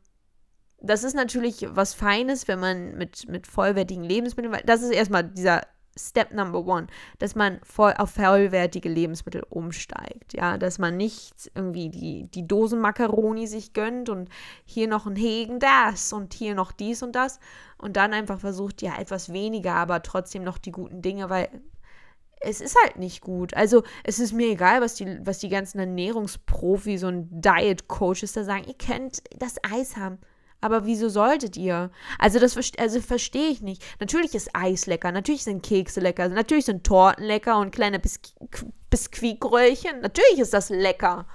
das 0.82 1.04
ist 1.04 1.14
natürlich 1.14 1.66
was 1.70 1.94
Feines, 1.94 2.48
wenn 2.48 2.60
man 2.60 2.96
mit, 2.96 3.28
mit 3.28 3.46
vollwertigen 3.46 4.04
Lebensmitteln, 4.04 4.52
weil 4.52 4.62
das 4.64 4.82
ist 4.82 4.92
erstmal 4.92 5.24
dieser 5.24 5.62
Step 5.98 6.32
Number 6.32 6.64
One, 6.64 6.86
dass 7.18 7.34
man 7.34 7.60
voll 7.62 7.94
auf 7.98 8.10
vollwertige 8.10 8.88
Lebensmittel 8.88 9.42
umsteigt. 9.48 10.34
Ja, 10.34 10.56
dass 10.56 10.78
man 10.78 10.96
nicht 10.96 11.50
irgendwie 11.54 11.90
die, 11.90 12.30
die 12.30 12.46
Dosen 12.46 12.80
Macaroni 12.80 13.46
sich 13.46 13.72
gönnt 13.72 14.08
und 14.08 14.28
hier 14.64 14.88
noch 14.88 15.06
ein 15.06 15.16
Hegen 15.16 15.58
das 15.58 16.12
und 16.12 16.32
hier 16.32 16.54
noch 16.54 16.72
dies 16.72 17.02
und 17.02 17.14
das 17.16 17.40
und 17.76 17.96
dann 17.96 18.12
einfach 18.12 18.40
versucht, 18.40 18.82
ja, 18.82 18.98
etwas 18.98 19.32
weniger, 19.32 19.74
aber 19.74 20.02
trotzdem 20.02 20.44
noch 20.44 20.58
die 20.58 20.72
guten 20.72 21.02
Dinge, 21.02 21.28
weil 21.28 21.48
es 22.40 22.60
ist 22.62 22.76
halt 22.82 22.96
nicht 22.96 23.20
gut. 23.20 23.52
Also 23.54 23.82
es 24.02 24.18
ist 24.18 24.32
mir 24.32 24.48
egal, 24.48 24.80
was 24.80 24.94
die, 24.94 25.18
was 25.26 25.38
die 25.38 25.50
ganzen 25.50 25.78
Ernährungsprofis 25.78 27.04
und 27.04 27.28
Diet-Coaches 27.30 28.32
da 28.32 28.44
sagen. 28.44 28.64
Ihr 28.66 28.74
könnt 28.74 29.22
das 29.38 29.56
Eis 29.62 29.96
haben. 29.96 30.18
Aber 30.60 30.84
wieso 30.84 31.08
solltet 31.08 31.56
ihr? 31.56 31.90
Also 32.18 32.38
das 32.38 32.56
also 32.78 33.00
verstehe 33.00 33.48
ich 33.48 33.62
nicht. 33.62 33.82
Natürlich 33.98 34.34
ist 34.34 34.50
Eis 34.54 34.86
lecker, 34.86 35.10
natürlich 35.10 35.44
sind 35.44 35.62
Kekse 35.62 36.00
lecker, 36.00 36.28
natürlich 36.28 36.66
sind 36.66 36.84
Torten 36.84 37.24
lecker 37.24 37.58
und 37.58 37.70
kleine 37.70 37.98
Bis 37.98 38.20
Biskuitröllchen. 38.90 40.00
Natürlich 40.00 40.40
ist 40.40 40.52
das 40.52 40.68
lecker. 40.68 41.26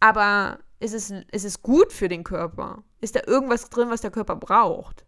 Aber 0.00 0.58
ist 0.80 0.94
es, 0.94 1.10
ist 1.10 1.44
es 1.44 1.62
gut 1.62 1.92
für 1.92 2.08
den 2.08 2.24
Körper? 2.24 2.82
Ist 3.00 3.16
da 3.16 3.20
irgendwas 3.26 3.68
drin, 3.70 3.90
was 3.90 4.00
der 4.00 4.10
Körper 4.10 4.36
braucht? 4.36 5.04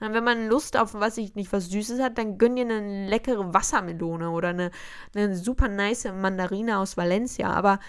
Und 0.00 0.12
wenn 0.12 0.24
man 0.24 0.48
Lust 0.48 0.76
auf, 0.76 0.94
was 0.94 1.16
ich 1.16 1.34
nicht, 1.34 1.52
was 1.52 1.70
Süßes 1.70 2.00
hat, 2.00 2.18
dann 2.18 2.38
gönn 2.38 2.56
dir 2.56 2.62
eine 2.62 3.08
leckere 3.08 3.54
Wassermelone 3.54 4.30
oder 4.30 4.48
eine, 4.48 4.70
eine 5.14 5.36
super 5.36 5.68
nice 5.68 6.04
Mandarine 6.04 6.78
aus 6.78 6.96
Valencia. 6.96 7.50
Aber 7.50 7.80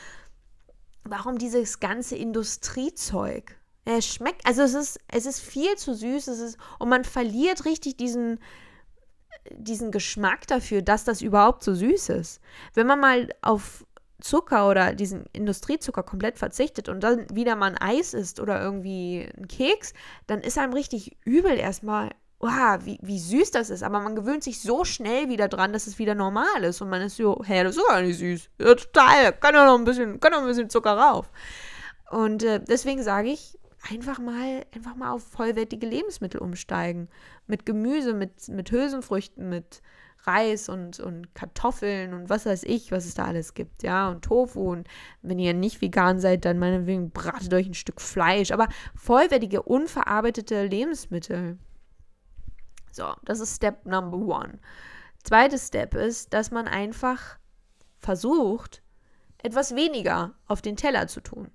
warum 1.03 1.37
dieses 1.37 1.79
ganze 1.79 2.15
Industriezeug? 2.15 3.57
Es 3.89 4.05
schmeckt, 4.05 4.45
also 4.45 4.63
es 4.63 4.73
ist, 4.73 4.99
es 5.07 5.25
ist 5.25 5.39
viel 5.39 5.75
zu 5.77 5.93
süß, 5.93 6.27
es 6.27 6.39
ist, 6.39 6.57
und 6.77 6.89
man 6.89 7.05
verliert 7.05 7.63
richtig 7.63 7.95
diesen, 7.95 8.37
diesen 9.51 9.91
Geschmack 9.91 10.45
dafür, 10.47 10.81
dass 10.81 11.05
das 11.05 11.21
überhaupt 11.21 11.63
so 11.63 11.73
süß 11.73 12.09
ist. 12.09 12.41
Wenn 12.73 12.85
man 12.85 12.99
mal 12.99 13.29
auf 13.41 13.85
Zucker 14.19 14.67
oder 14.69 14.93
diesen 14.93 15.25
Industriezucker 15.31 16.03
komplett 16.03 16.37
verzichtet 16.37 16.89
und 16.89 17.01
dann 17.01 17.27
wieder 17.31 17.55
mal 17.55 17.71
ein 17.71 17.77
Eis 17.77 18.13
isst 18.13 18.41
oder 18.41 18.61
irgendwie 18.61 19.29
ein 19.37 19.47
Keks, 19.47 19.93
dann 20.25 20.41
ist 20.41 20.57
einem 20.57 20.73
richtig 20.73 21.15
übel 21.23 21.57
erstmal, 21.57 22.09
wow, 22.39 22.79
wie, 22.83 22.99
wie 23.01 23.19
süß 23.19 23.51
das 23.51 23.69
ist. 23.69 23.83
Aber 23.83 24.01
man 24.01 24.17
gewöhnt 24.17 24.43
sich 24.43 24.59
so 24.59 24.83
schnell 24.83 25.29
wieder 25.29 25.47
dran, 25.47 25.71
dass 25.71 25.87
es 25.87 25.97
wieder 25.97 26.13
normal 26.13 26.65
ist. 26.65 26.81
Und 26.81 26.89
man 26.89 27.03
ist 27.03 27.15
so, 27.15 27.41
hä, 27.41 27.63
das 27.63 27.77
ist 27.77 27.87
gar 27.87 28.01
nicht 28.01 28.17
süß. 28.17 28.49
Ja, 28.59 28.75
total, 28.75 29.31
kann 29.31 29.53
doch 29.53 29.65
noch 29.65 29.77
ein 29.77 29.85
bisschen, 29.85 30.19
kann 30.19 30.33
doch 30.33 30.41
ein 30.41 30.47
bisschen 30.47 30.69
Zucker 30.69 30.97
rauf. 30.97 31.29
Und 32.09 32.43
äh, 32.43 32.59
deswegen 32.59 33.01
sage 33.03 33.29
ich, 33.29 33.57
einfach 33.89 34.19
mal, 34.19 34.65
einfach 34.73 34.95
mal 34.95 35.11
auf 35.11 35.23
vollwertige 35.23 35.87
Lebensmittel 35.87 36.41
umsteigen. 36.41 37.09
Mit 37.47 37.65
Gemüse, 37.65 38.13
mit, 38.13 38.47
mit 38.49 38.71
Hülsenfrüchten, 38.71 39.49
mit 39.49 39.81
Reis 40.23 40.67
und, 40.67 40.99
und 40.99 41.33
Kartoffeln 41.35 42.13
und 42.13 42.29
was 42.29 42.45
weiß 42.45 42.63
ich, 42.63 42.91
was 42.91 43.05
es 43.05 43.13
da 43.13 43.25
alles 43.25 43.53
gibt, 43.53 43.83
ja, 43.83 44.09
und 44.09 44.23
Tofu. 44.23 44.71
Und 44.71 44.87
wenn 45.21 45.39
ihr 45.39 45.53
nicht 45.53 45.81
vegan 45.81 46.19
seid, 46.19 46.45
dann 46.45 46.59
meinetwegen 46.59 47.11
bratet 47.11 47.53
euch 47.53 47.67
ein 47.67 47.73
Stück 47.73 48.01
Fleisch. 48.01 48.51
Aber 48.51 48.67
vollwertige, 48.95 49.61
unverarbeitete 49.61 50.65
Lebensmittel. 50.65 51.57
So, 52.91 53.13
das 53.23 53.39
ist 53.39 53.55
Step 53.55 53.85
Number 53.85 54.17
One. 54.17 54.59
Zweites 55.23 55.67
Step 55.67 55.93
ist, 55.93 56.33
dass 56.33 56.51
man 56.51 56.67
einfach 56.67 57.37
versucht, 57.99 58.81
etwas 59.43 59.75
weniger 59.75 60.33
auf 60.47 60.61
den 60.61 60.75
Teller 60.75 61.07
zu 61.07 61.21
tun 61.21 61.51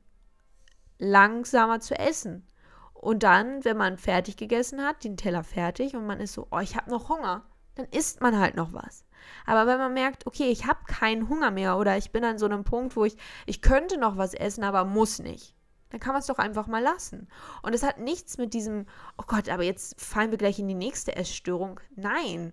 langsamer 1.02 1.80
zu 1.80 1.98
essen. 1.98 2.46
Und 2.94 3.24
dann, 3.24 3.64
wenn 3.64 3.76
man 3.76 3.98
fertig 3.98 4.36
gegessen 4.36 4.82
hat, 4.84 5.02
den 5.02 5.16
Teller 5.16 5.42
fertig 5.42 5.96
und 5.96 6.06
man 6.06 6.20
ist 6.20 6.34
so, 6.34 6.46
oh, 6.50 6.60
ich 6.60 6.76
habe 6.76 6.90
noch 6.90 7.08
Hunger, 7.08 7.44
dann 7.74 7.86
isst 7.86 8.20
man 8.20 8.38
halt 8.38 8.54
noch 8.54 8.72
was. 8.72 9.04
Aber 9.44 9.66
wenn 9.66 9.78
man 9.78 9.92
merkt, 9.92 10.26
okay, 10.26 10.50
ich 10.50 10.66
habe 10.66 10.84
keinen 10.86 11.28
Hunger 11.28 11.50
mehr 11.50 11.76
oder 11.76 11.96
ich 11.96 12.12
bin 12.12 12.24
an 12.24 12.38
so 12.38 12.46
einem 12.46 12.64
Punkt, 12.64 12.94
wo 12.96 13.04
ich, 13.04 13.16
ich 13.46 13.60
könnte 13.60 13.98
noch 13.98 14.16
was 14.16 14.34
essen, 14.34 14.62
aber 14.62 14.84
muss 14.84 15.18
nicht, 15.18 15.56
dann 15.90 15.98
kann 15.98 16.12
man 16.12 16.20
es 16.20 16.26
doch 16.26 16.38
einfach 16.38 16.68
mal 16.68 16.82
lassen. 16.82 17.28
Und 17.62 17.74
es 17.74 17.82
hat 17.82 17.98
nichts 17.98 18.38
mit 18.38 18.54
diesem, 18.54 18.86
oh 19.18 19.24
Gott, 19.26 19.48
aber 19.48 19.64
jetzt 19.64 20.00
fallen 20.00 20.30
wir 20.30 20.38
gleich 20.38 20.60
in 20.60 20.68
die 20.68 20.74
nächste 20.74 21.16
Essstörung. 21.16 21.80
Nein. 21.96 22.52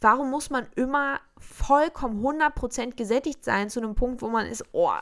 Warum 0.00 0.30
muss 0.30 0.50
man 0.50 0.66
immer 0.76 1.20
vollkommen 1.38 2.22
100% 2.24 2.94
gesättigt 2.94 3.42
sein 3.42 3.70
zu 3.70 3.80
einem 3.80 3.94
Punkt, 3.94 4.22
wo 4.22 4.28
man 4.28 4.46
ist, 4.46 4.64
oh, 4.72 4.92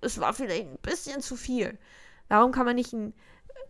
es 0.00 0.18
war 0.20 0.32
vielleicht 0.32 0.66
ein 0.66 0.78
bisschen 0.78 1.20
zu 1.20 1.36
viel. 1.36 1.78
Warum 2.28 2.52
kann 2.52 2.66
man 2.66 2.76
nicht 2.76 2.94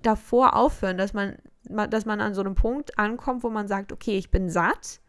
davor 0.03 0.55
aufhören, 0.55 0.99
dass 0.99 1.13
man, 1.13 1.37
dass 1.65 2.05
man 2.05 2.21
an 2.21 2.35
so 2.35 2.41
einem 2.41 2.55
Punkt 2.55 2.99
ankommt, 2.99 3.43
wo 3.43 3.51
man 3.51 3.69
sagt, 3.69 3.93
okay, 3.93 4.17
ich 4.19 4.31
bin 4.31 4.51
satt. 4.51 5.01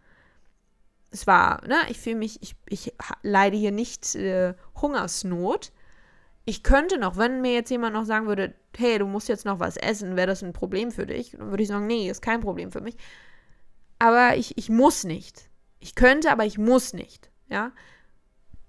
Es 1.12 1.28
war, 1.28 1.66
ne, 1.68 1.78
ich 1.90 2.00
fühle 2.00 2.18
mich, 2.18 2.42
ich, 2.42 2.56
ich 2.68 2.94
leide 3.22 3.58
hier 3.58 3.72
nicht 3.72 4.16
äh, 4.16 4.54
Hungersnot. 4.82 5.72
Ich 6.46 6.64
könnte 6.64 6.98
noch, 6.98 7.18
wenn 7.18 7.42
mir 7.42 7.54
jetzt 7.54 7.70
jemand 7.70 7.94
noch 7.94 8.06
sagen 8.06 8.28
würde, 8.28 8.54
hey, 8.76 9.00
du 9.00 9.06
musst 9.06 9.28
jetzt 9.28 9.46
noch 9.46 9.60
was 9.60 9.78
essen, 9.78 10.16
wäre 10.16 10.28
das 10.28 10.44
ein 10.44 10.54
Problem 10.54 10.92
für 10.92 11.06
dich? 11.06 11.32
Dann 11.32 11.50
würde 11.50 11.64
ich 11.64 11.70
sagen, 11.70 11.88
nee, 11.88 12.10
ist 12.10 12.22
kein 12.22 12.42
Problem 12.42 12.72
für 12.72 12.82
mich. 12.82 12.96
Aber 14.00 14.36
ich, 14.38 14.58
ich 14.58 14.70
muss 14.70 15.04
nicht. 15.04 15.50
Ich 15.80 15.96
könnte, 15.96 16.32
aber 16.32 16.46
ich 16.46 16.58
muss 16.58 16.94
nicht. 16.94 17.32
Ja, 17.50 17.72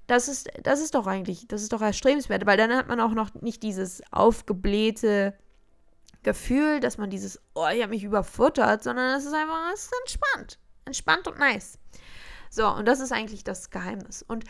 das 0.09 0.27
ist, 0.27 0.49
das 0.62 0.81
ist 0.81 0.94
doch 0.94 1.07
eigentlich, 1.07 1.47
das 1.47 1.62
ist 1.62 1.73
doch 1.73 1.81
erstrebenswert, 1.81 2.44
weil 2.47 2.57
dann 2.57 2.75
hat 2.75 2.88
man 2.88 3.01
auch 3.01 3.12
noch 3.12 3.33
nicht 3.35 3.62
dieses 3.62 4.03
aufgeblähte 4.11 5.38
Gefühl, 6.25 6.81
dass 6.81 6.99
man 6.99 7.11
dieses, 7.11 7.40
oh, 7.55 7.68
ich 7.73 7.83
habe 7.83 7.90
mich 7.90 8.03
überfuttert, 8.03 8.83
sondern 8.83 9.16
es 9.16 9.25
ist 9.25 9.35
einfach, 9.35 9.73
es 9.73 9.85
ist 9.85 9.94
entspannt. 10.01 10.59
Entspannt 10.85 11.29
und 11.29 11.38
nice. 11.38 11.79
So, 12.51 12.66
und 12.68 12.87
das 12.87 12.99
ist 12.99 13.12
eigentlich 13.12 13.44
das 13.44 13.71
Geheimnis. 13.71 14.23
Und 14.23 14.44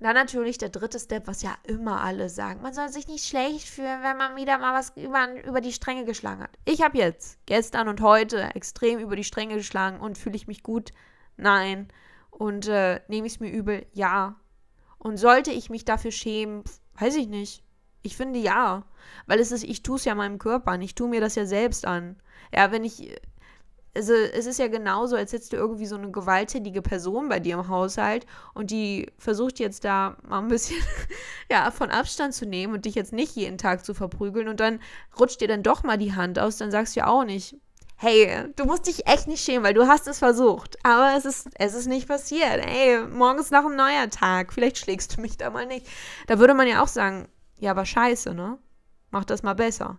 Dann 0.00 0.14
natürlich 0.14 0.58
der 0.58 0.68
dritte 0.68 0.98
Step, 1.00 1.26
was 1.26 1.42
ja 1.42 1.56
immer 1.64 2.02
alle 2.02 2.28
sagen. 2.28 2.60
Man 2.60 2.74
soll 2.74 2.88
sich 2.90 3.08
nicht 3.08 3.24
schlecht 3.24 3.66
fühlen, 3.68 4.02
wenn 4.02 4.16
man 4.16 4.36
wieder 4.36 4.58
mal 4.58 4.74
was 4.74 4.92
über, 4.96 5.42
über 5.44 5.60
die 5.60 5.72
Stränge 5.72 6.04
geschlagen 6.04 6.42
hat. 6.42 6.50
Ich 6.64 6.82
habe 6.82 6.98
jetzt 6.98 7.38
gestern 7.46 7.88
und 7.88 8.00
heute 8.02 8.54
extrem 8.54 8.98
über 8.98 9.16
die 9.16 9.24
Stränge 9.24 9.54
geschlagen 9.54 10.00
und 10.00 10.18
fühle 10.18 10.36
ich 10.36 10.46
mich 10.46 10.62
gut? 10.62 10.90
Nein. 11.36 11.88
Und 12.36 12.68
äh, 12.68 13.00
nehme 13.08 13.26
ich 13.26 13.34
es 13.34 13.40
mir 13.40 13.50
übel? 13.50 13.86
Ja. 13.94 14.36
Und 14.98 15.16
sollte 15.16 15.50
ich 15.50 15.70
mich 15.70 15.86
dafür 15.86 16.10
schämen? 16.10 16.64
Weiß 16.98 17.16
ich 17.16 17.28
nicht. 17.28 17.64
Ich 18.02 18.14
finde 18.14 18.38
ja. 18.38 18.84
Weil 19.26 19.40
es 19.40 19.52
ist, 19.52 19.64
ich 19.64 19.82
tue 19.82 19.96
es 19.96 20.04
ja 20.04 20.14
meinem 20.14 20.38
Körper 20.38 20.72
an. 20.72 20.82
Ich 20.82 20.94
tue 20.94 21.08
mir 21.08 21.22
das 21.22 21.34
ja 21.34 21.46
selbst 21.46 21.86
an. 21.86 22.16
Ja, 22.52 22.72
wenn 22.72 22.84
ich 22.84 23.18
also 23.96 24.12
es 24.12 24.44
ist 24.44 24.58
ja 24.58 24.68
genauso, 24.68 25.16
als 25.16 25.32
hättest 25.32 25.54
du 25.54 25.56
irgendwie 25.56 25.86
so 25.86 25.96
eine 25.96 26.10
gewalttätige 26.10 26.82
Person 26.82 27.30
bei 27.30 27.40
dir 27.40 27.54
im 27.54 27.68
Haushalt 27.68 28.26
und 28.52 28.70
die 28.70 29.10
versucht 29.16 29.58
jetzt 29.58 29.84
da 29.84 30.18
mal 30.28 30.40
ein 30.40 30.48
bisschen 30.48 30.82
ja, 31.50 31.70
von 31.70 31.90
Abstand 31.90 32.34
zu 32.34 32.44
nehmen 32.44 32.74
und 32.74 32.84
dich 32.84 32.94
jetzt 32.94 33.14
nicht 33.14 33.34
jeden 33.36 33.56
Tag 33.56 33.86
zu 33.86 33.94
verprügeln 33.94 34.48
und 34.48 34.60
dann 34.60 34.80
rutscht 35.18 35.40
dir 35.40 35.48
dann 35.48 35.62
doch 35.62 35.82
mal 35.82 35.96
die 35.96 36.14
Hand 36.14 36.38
aus, 36.38 36.58
dann 36.58 36.70
sagst 36.70 36.94
du 36.94 37.00
ja 37.00 37.06
auch 37.06 37.24
nicht, 37.24 37.56
hey, 37.96 38.52
du 38.56 38.64
musst 38.64 38.86
dich 38.86 39.06
echt 39.06 39.26
nicht 39.26 39.42
schämen, 39.42 39.64
weil 39.64 39.74
du 39.74 39.86
hast 39.88 40.06
es 40.06 40.18
versucht, 40.18 40.76
aber 40.84 41.16
es 41.16 41.24
ist, 41.24 41.48
es 41.54 41.74
ist 41.74 41.86
nicht 41.86 42.06
passiert. 42.06 42.64
Hey, 42.64 43.04
morgen 43.06 43.38
ist 43.38 43.50
noch 43.52 43.64
ein 43.64 43.76
neuer 43.76 44.10
Tag, 44.10 44.52
vielleicht 44.52 44.78
schlägst 44.78 45.16
du 45.16 45.20
mich 45.22 45.36
da 45.36 45.50
mal 45.50 45.66
nicht. 45.66 45.86
Da 46.26 46.38
würde 46.38 46.54
man 46.54 46.68
ja 46.68 46.82
auch 46.82 46.88
sagen, 46.88 47.28
ja, 47.58 47.70
aber 47.70 47.86
scheiße, 47.86 48.34
ne? 48.34 48.58
Mach 49.10 49.24
das 49.24 49.42
mal 49.42 49.54
besser. 49.54 49.98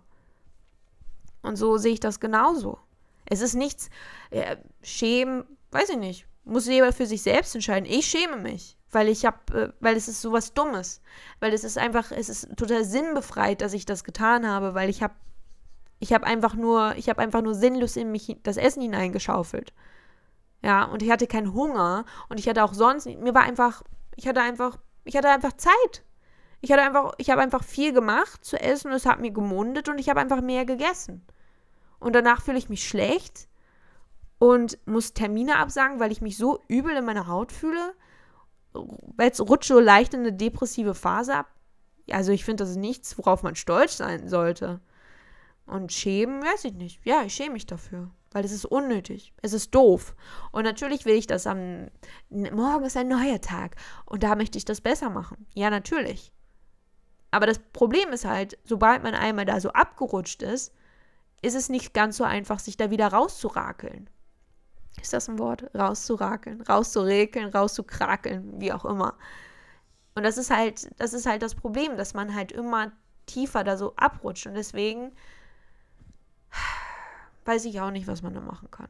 Und 1.41 1.55
so 1.55 1.77
sehe 1.77 1.93
ich 1.93 1.99
das 1.99 2.19
genauso. 2.19 2.77
Es 3.25 3.41
ist 3.41 3.55
nichts, 3.55 3.89
äh, 4.29 4.57
schämen, 4.81 5.45
weiß 5.71 5.89
ich 5.89 5.97
nicht, 5.97 6.27
muss 6.43 6.67
jeder 6.67 6.93
für 6.93 7.05
sich 7.05 7.21
selbst 7.21 7.55
entscheiden. 7.55 7.89
Ich 7.89 8.05
schäme 8.05 8.37
mich, 8.37 8.77
weil 8.91 9.09
ich 9.09 9.25
habe, 9.25 9.53
äh, 9.53 9.73
weil 9.79 9.95
es 9.97 10.07
ist 10.07 10.21
sowas 10.21 10.53
Dummes, 10.53 11.01
weil 11.39 11.53
es 11.53 11.63
ist 11.63 11.77
einfach, 11.77 12.11
es 12.11 12.29
ist 12.29 12.55
total 12.57 12.85
sinnbefreit, 12.85 13.61
dass 13.61 13.73
ich 13.73 13.85
das 13.85 14.03
getan 14.03 14.47
habe, 14.47 14.73
weil 14.73 14.89
ich 14.89 15.01
habe, 15.01 15.15
ich 15.99 16.13
habe 16.13 16.25
einfach 16.25 16.55
nur, 16.55 16.95
ich 16.97 17.09
habe 17.09 17.21
einfach 17.21 17.41
nur 17.41 17.55
sinnlos 17.55 17.95
in 17.95 18.11
mich 18.11 18.37
das 18.43 18.57
Essen 18.57 18.81
hineingeschaufelt. 18.81 19.73
Ja, 20.63 20.85
und 20.85 21.01
ich 21.01 21.11
hatte 21.11 21.27
keinen 21.27 21.53
Hunger 21.53 22.05
und 22.29 22.39
ich 22.39 22.47
hatte 22.47 22.63
auch 22.63 22.73
sonst, 22.73 23.05
mir 23.05 23.33
war 23.33 23.43
einfach, 23.43 23.83
ich 24.15 24.27
hatte 24.27 24.41
einfach, 24.41 24.77
ich 25.03 25.15
hatte 25.15 25.29
einfach 25.29 25.53
Zeit. 25.53 26.03
Ich 26.61 26.71
hatte 26.71 26.81
einfach, 26.81 27.13
ich 27.17 27.29
habe 27.29 27.41
einfach 27.41 27.63
viel 27.63 27.93
gemacht 27.93 28.43
zu 28.43 28.59
essen, 28.59 28.91
es 28.91 29.05
hat 29.05 29.19
mir 29.19 29.31
gemundet 29.31 29.89
und 29.89 29.99
ich 29.99 30.09
habe 30.09 30.19
einfach 30.19 30.41
mehr 30.41 30.65
gegessen 30.65 31.23
und 31.99 32.13
danach 32.13 32.41
fühle 32.41 32.57
ich 32.57 32.69
mich 32.69 32.87
schlecht 32.87 33.47
und 34.39 34.77
muss 34.85 35.13
Termine 35.13 35.57
absagen, 35.57 35.99
weil 35.99 36.11
ich 36.11 36.21
mich 36.21 36.37
so 36.37 36.63
übel 36.67 36.95
in 36.95 37.05
meiner 37.05 37.27
Haut 37.27 37.51
fühle. 37.51 37.93
Jetzt 39.19 39.41
rutsche 39.41 39.79
leicht 39.79 40.13
in 40.13 40.21
eine 40.21 40.33
depressive 40.33 40.93
Phase 40.93 41.35
ab. 41.35 41.47
Also 42.11 42.31
ich 42.31 42.45
finde, 42.45 42.63
das 42.63 42.71
ist 42.71 42.77
nichts, 42.77 43.17
worauf 43.17 43.43
man 43.43 43.55
stolz 43.55 43.97
sein 43.97 44.27
sollte. 44.27 44.79
Und 45.67 45.91
schämen, 45.91 46.41
weiß 46.41 46.65
ich 46.65 46.73
nicht. 46.73 47.05
Ja, 47.05 47.23
ich 47.23 47.33
schäme 47.33 47.53
mich 47.53 47.65
dafür. 47.65 48.09
Weil 48.31 48.45
es 48.45 48.51
ist 48.51 48.65
unnötig. 48.65 49.33
Es 49.41 49.53
ist 49.53 49.73
doof. 49.75 50.15
Und 50.51 50.63
natürlich 50.63 51.05
will 51.05 51.15
ich 51.15 51.27
das 51.27 51.47
am. 51.47 51.87
Morgen 52.29 52.85
ist 52.85 52.97
ein 52.97 53.07
neuer 53.07 53.41
Tag. 53.41 53.75
Und 54.05 54.23
da 54.23 54.35
möchte 54.35 54.57
ich 54.57 54.65
das 54.65 54.81
besser 54.81 55.09
machen. 55.09 55.45
Ja, 55.53 55.69
natürlich. 55.69 56.31
Aber 57.31 57.45
das 57.45 57.59
Problem 57.59 58.09
ist 58.09 58.25
halt, 58.25 58.57
sobald 58.63 59.03
man 59.03 59.13
einmal 59.13 59.45
da 59.45 59.59
so 59.59 59.69
abgerutscht 59.69 60.41
ist, 60.41 60.73
ist 61.41 61.55
es 61.55 61.69
nicht 61.69 61.93
ganz 61.93 62.17
so 62.17 62.23
einfach, 62.23 62.59
sich 62.59 62.77
da 62.77 62.89
wieder 62.89 63.07
rauszurakeln. 63.07 64.09
Ist 65.01 65.13
das 65.13 65.29
ein 65.29 65.37
Wort? 65.37 65.69
Rauszurakeln, 65.75 66.61
rauszurekeln, 66.61 67.49
rauszukrakeln, 67.49 68.59
wie 68.59 68.73
auch 68.73 68.85
immer. 68.85 69.17
Und 70.15 70.23
das 70.23 70.37
ist 70.37 70.49
halt, 70.49 70.89
das 70.99 71.13
ist 71.13 71.25
halt 71.25 71.43
das 71.43 71.53
Problem, 71.53 71.97
dass 71.97 72.13
man 72.13 72.33
halt 72.33 72.51
immer 72.51 72.91
tiefer 73.27 73.63
da 73.63 73.77
so 73.77 73.93
abrutscht. 73.97 74.47
Und 74.47 74.55
deswegen 74.55 75.11
weiß 77.45 77.65
ich 77.65 77.79
auch 77.81 77.91
nicht, 77.91 78.07
was 78.07 78.21
man 78.21 78.33
da 78.33 78.41
machen 78.41 78.69
kann. 78.71 78.89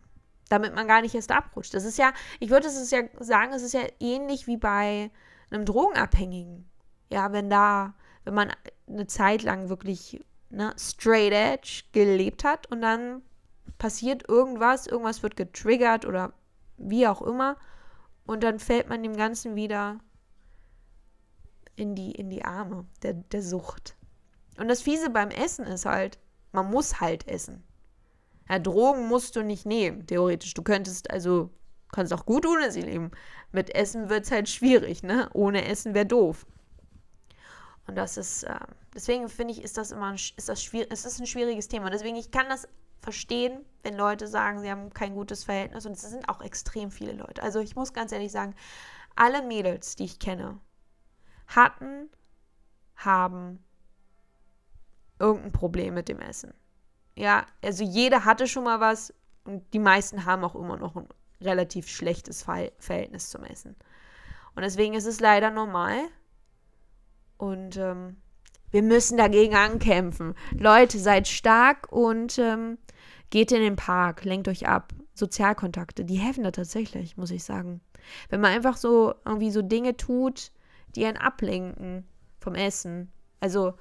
Damit 0.49 0.73
man 0.73 0.87
gar 0.87 1.01
nicht 1.01 1.13
erst 1.13 1.31
abrutscht. 1.31 1.73
Das 1.73 1.85
ist 1.85 1.97
ja, 1.97 2.13
ich 2.39 2.49
würde 2.49 2.67
es 2.67 2.91
ja 2.91 3.01
sagen, 3.19 3.53
es 3.53 3.61
ist 3.61 3.73
ja 3.73 3.85
ähnlich 3.99 4.47
wie 4.47 4.57
bei 4.57 5.11
einem 5.51 5.65
Drogenabhängigen. 5.65 6.69
Ja, 7.09 7.31
wenn 7.31 7.49
da, 7.49 7.93
wenn 8.23 8.33
man 8.33 8.51
eine 8.87 9.07
Zeit 9.07 9.43
lang 9.43 9.69
wirklich 9.69 10.23
ne, 10.49 10.73
straight 10.77 11.33
edge 11.33 11.83
gelebt 11.91 12.43
hat 12.43 12.69
und 12.71 12.81
dann 12.81 13.21
passiert 13.77 14.27
irgendwas, 14.27 14.87
irgendwas 14.87 15.23
wird 15.23 15.35
getriggert 15.35 16.05
oder 16.05 16.33
wie 16.77 17.07
auch 17.07 17.21
immer 17.21 17.57
und 18.25 18.43
dann 18.43 18.59
fällt 18.59 18.89
man 18.89 19.03
dem 19.03 19.15
Ganzen 19.15 19.55
wieder 19.55 19.99
in 21.75 21.95
die, 21.95 22.11
in 22.11 22.29
die 22.29 22.43
Arme 22.43 22.85
der, 23.03 23.13
der 23.13 23.41
Sucht. 23.41 23.95
Und 24.57 24.67
das 24.67 24.81
Fiese 24.81 25.09
beim 25.09 25.29
Essen 25.29 25.65
ist 25.65 25.85
halt, 25.85 26.17
man 26.57 26.71
muss 26.71 26.99
halt 26.99 27.27
essen. 27.27 27.63
Ja, 28.49 28.57
Drogen 28.57 29.07
musst 29.07 29.35
du 29.35 29.43
nicht 29.43 29.67
nehmen, 29.67 30.07
theoretisch. 30.07 30.55
Du 30.55 30.63
könntest 30.63 31.11
also, 31.11 31.51
kannst 31.91 32.11
auch 32.13 32.25
gut 32.25 32.47
ohne 32.47 32.71
sie 32.71 32.81
leben. 32.81 33.11
Mit 33.51 33.75
Essen 33.75 34.09
wird 34.09 34.25
es 34.25 34.31
halt 34.31 34.49
schwierig, 34.49 35.03
ne? 35.03 35.29
Ohne 35.33 35.65
Essen 35.65 35.93
wäre 35.93 36.07
doof. 36.07 36.47
Und 37.85 37.95
das 37.95 38.17
ist, 38.17 38.43
äh, 38.43 38.59
deswegen 38.95 39.29
finde 39.29 39.53
ich, 39.53 39.63
ist 39.63 39.77
das 39.77 39.91
immer 39.91 40.07
ein, 40.07 40.15
ist 40.15 40.49
das 40.49 40.63
schwierig, 40.63 40.91
ist 40.91 41.19
ein 41.19 41.27
schwieriges 41.27 41.67
Thema. 41.67 41.91
Deswegen, 41.91 42.15
ich 42.15 42.31
kann 42.31 42.49
das 42.49 42.67
verstehen, 43.01 43.63
wenn 43.83 43.95
Leute 43.95 44.27
sagen, 44.27 44.59
sie 44.59 44.71
haben 44.71 44.91
kein 44.91 45.13
gutes 45.13 45.43
Verhältnis. 45.43 45.85
Und 45.85 45.91
es 45.91 46.01
sind 46.01 46.27
auch 46.27 46.41
extrem 46.41 46.89
viele 46.89 47.13
Leute. 47.13 47.43
Also 47.43 47.59
ich 47.59 47.75
muss 47.75 47.93
ganz 47.93 48.11
ehrlich 48.11 48.31
sagen, 48.31 48.55
alle 49.15 49.43
Mädels, 49.43 49.95
die 49.95 50.05
ich 50.05 50.17
kenne, 50.17 50.59
hatten, 51.45 52.09
haben 52.95 53.63
irgendein 55.19 55.51
Problem 55.51 55.93
mit 55.93 56.09
dem 56.09 56.19
Essen. 56.19 56.53
Ja, 57.15 57.45
also 57.63 57.83
jeder 57.83 58.25
hatte 58.25 58.47
schon 58.47 58.63
mal 58.63 58.79
was 58.79 59.13
und 59.43 59.63
die 59.73 59.79
meisten 59.79 60.25
haben 60.25 60.43
auch 60.43 60.55
immer 60.55 60.77
noch 60.77 60.95
ein 60.95 61.07
relativ 61.41 61.87
schlechtes 61.87 62.43
Verhältnis 62.43 63.29
zum 63.29 63.43
Essen. 63.43 63.75
Und 64.55 64.63
deswegen 64.63 64.93
ist 64.93 65.05
es 65.05 65.19
leider 65.19 65.51
normal, 65.51 65.97
und 67.37 67.77
ähm, 67.77 68.17
wir 68.71 68.83
müssen 68.83 69.17
dagegen 69.17 69.55
ankämpfen. 69.55 70.33
Leute, 70.51 70.99
seid 70.99 71.27
stark 71.27 71.91
und 71.91 72.37
ähm, 72.37 72.77
geht 73.29 73.51
in 73.51 73.61
den 73.61 73.75
Park, 73.75 74.25
lenkt 74.25 74.47
euch 74.47 74.67
ab. 74.67 74.93
Sozialkontakte, 75.13 76.05
die 76.05 76.17
helfen 76.17 76.43
da 76.43 76.51
tatsächlich, 76.51 77.17
muss 77.17 77.31
ich 77.31 77.43
sagen. 77.43 77.81
Wenn 78.29 78.41
man 78.41 78.51
einfach 78.51 78.77
so 78.77 79.15
irgendwie 79.25 79.51
so 79.51 79.61
Dinge 79.61 79.97
tut, 79.97 80.51
die 80.95 81.05
einen 81.05 81.17
ablenken 81.17 82.07
vom 82.39 82.53
Essen. 82.53 83.11
Also, 83.39 83.73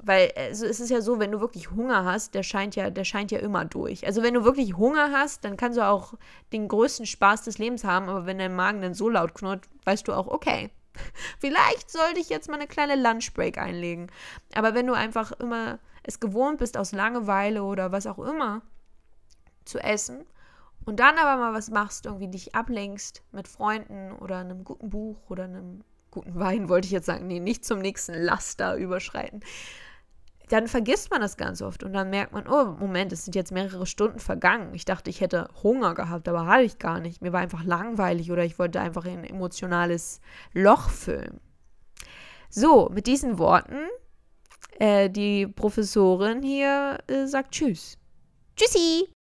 weil 0.00 0.32
also 0.36 0.66
es 0.66 0.80
ist 0.80 0.90
ja 0.90 1.00
so, 1.00 1.18
wenn 1.18 1.32
du 1.32 1.40
wirklich 1.40 1.70
Hunger 1.70 2.04
hast, 2.04 2.34
der 2.34 2.42
scheint 2.42 2.76
ja, 2.76 2.90
der 2.90 3.04
scheint 3.04 3.30
ja 3.30 3.38
immer 3.38 3.64
durch. 3.64 4.06
Also 4.06 4.22
wenn 4.22 4.34
du 4.34 4.44
wirklich 4.44 4.76
Hunger 4.76 5.10
hast, 5.12 5.44
dann 5.44 5.56
kannst 5.56 5.78
du 5.78 5.86
auch 5.86 6.14
den 6.52 6.68
größten 6.68 7.06
Spaß 7.06 7.42
des 7.42 7.58
Lebens 7.58 7.84
haben, 7.84 8.08
aber 8.08 8.26
wenn 8.26 8.38
dein 8.38 8.54
Magen 8.54 8.82
dann 8.82 8.94
so 8.94 9.08
laut 9.08 9.34
knurrt, 9.34 9.64
weißt 9.84 10.06
du 10.06 10.12
auch, 10.12 10.28
okay, 10.28 10.70
Vielleicht 11.38 11.90
sollte 11.90 12.20
ich 12.20 12.28
jetzt 12.28 12.48
mal 12.48 12.56
eine 12.56 12.66
kleine 12.66 12.96
Lunchbreak 12.96 13.58
einlegen. 13.58 14.10
Aber 14.54 14.74
wenn 14.74 14.86
du 14.86 14.94
einfach 14.94 15.32
immer 15.32 15.78
es 16.02 16.20
gewohnt 16.20 16.58
bist, 16.58 16.76
aus 16.76 16.92
Langeweile 16.92 17.62
oder 17.62 17.92
was 17.92 18.06
auch 18.06 18.18
immer 18.18 18.62
zu 19.64 19.78
essen 19.78 20.24
und 20.84 21.00
dann 21.00 21.18
aber 21.18 21.36
mal 21.40 21.52
was 21.52 21.70
machst, 21.70 22.06
irgendwie 22.06 22.28
dich 22.28 22.54
ablenkst 22.54 23.22
mit 23.32 23.46
Freunden 23.46 24.12
oder 24.12 24.38
einem 24.38 24.64
guten 24.64 24.88
Buch 24.88 25.18
oder 25.28 25.44
einem 25.44 25.84
guten 26.10 26.38
Wein, 26.38 26.68
wollte 26.70 26.86
ich 26.86 26.92
jetzt 26.92 27.06
sagen, 27.06 27.26
nee, 27.26 27.40
nicht 27.40 27.64
zum 27.64 27.80
nächsten 27.80 28.14
Laster 28.14 28.76
überschreiten 28.76 29.42
dann 30.48 30.68
vergisst 30.68 31.10
man 31.10 31.20
das 31.20 31.36
ganz 31.36 31.62
oft 31.62 31.82
und 31.82 31.92
dann 31.92 32.10
merkt 32.10 32.32
man, 32.32 32.48
oh, 32.48 32.76
Moment, 32.78 33.12
es 33.12 33.24
sind 33.24 33.34
jetzt 33.34 33.52
mehrere 33.52 33.86
Stunden 33.86 34.18
vergangen. 34.18 34.74
Ich 34.74 34.84
dachte, 34.84 35.10
ich 35.10 35.20
hätte 35.20 35.48
Hunger 35.62 35.94
gehabt, 35.94 36.28
aber 36.28 36.46
hatte 36.46 36.64
ich 36.64 36.78
gar 36.78 37.00
nicht. 37.00 37.22
Mir 37.22 37.32
war 37.32 37.40
einfach 37.40 37.64
langweilig 37.64 38.30
oder 38.30 38.44
ich 38.44 38.58
wollte 38.58 38.80
einfach 38.80 39.04
ein 39.04 39.24
emotionales 39.24 40.20
Loch 40.52 40.90
füllen. 40.90 41.40
So, 42.50 42.88
mit 42.92 43.06
diesen 43.06 43.38
Worten, 43.38 43.76
äh, 44.78 45.10
die 45.10 45.46
Professorin 45.46 46.42
hier 46.42 46.98
äh, 47.08 47.26
sagt 47.26 47.52
Tschüss. 47.52 47.98
Tschüssi! 48.56 49.17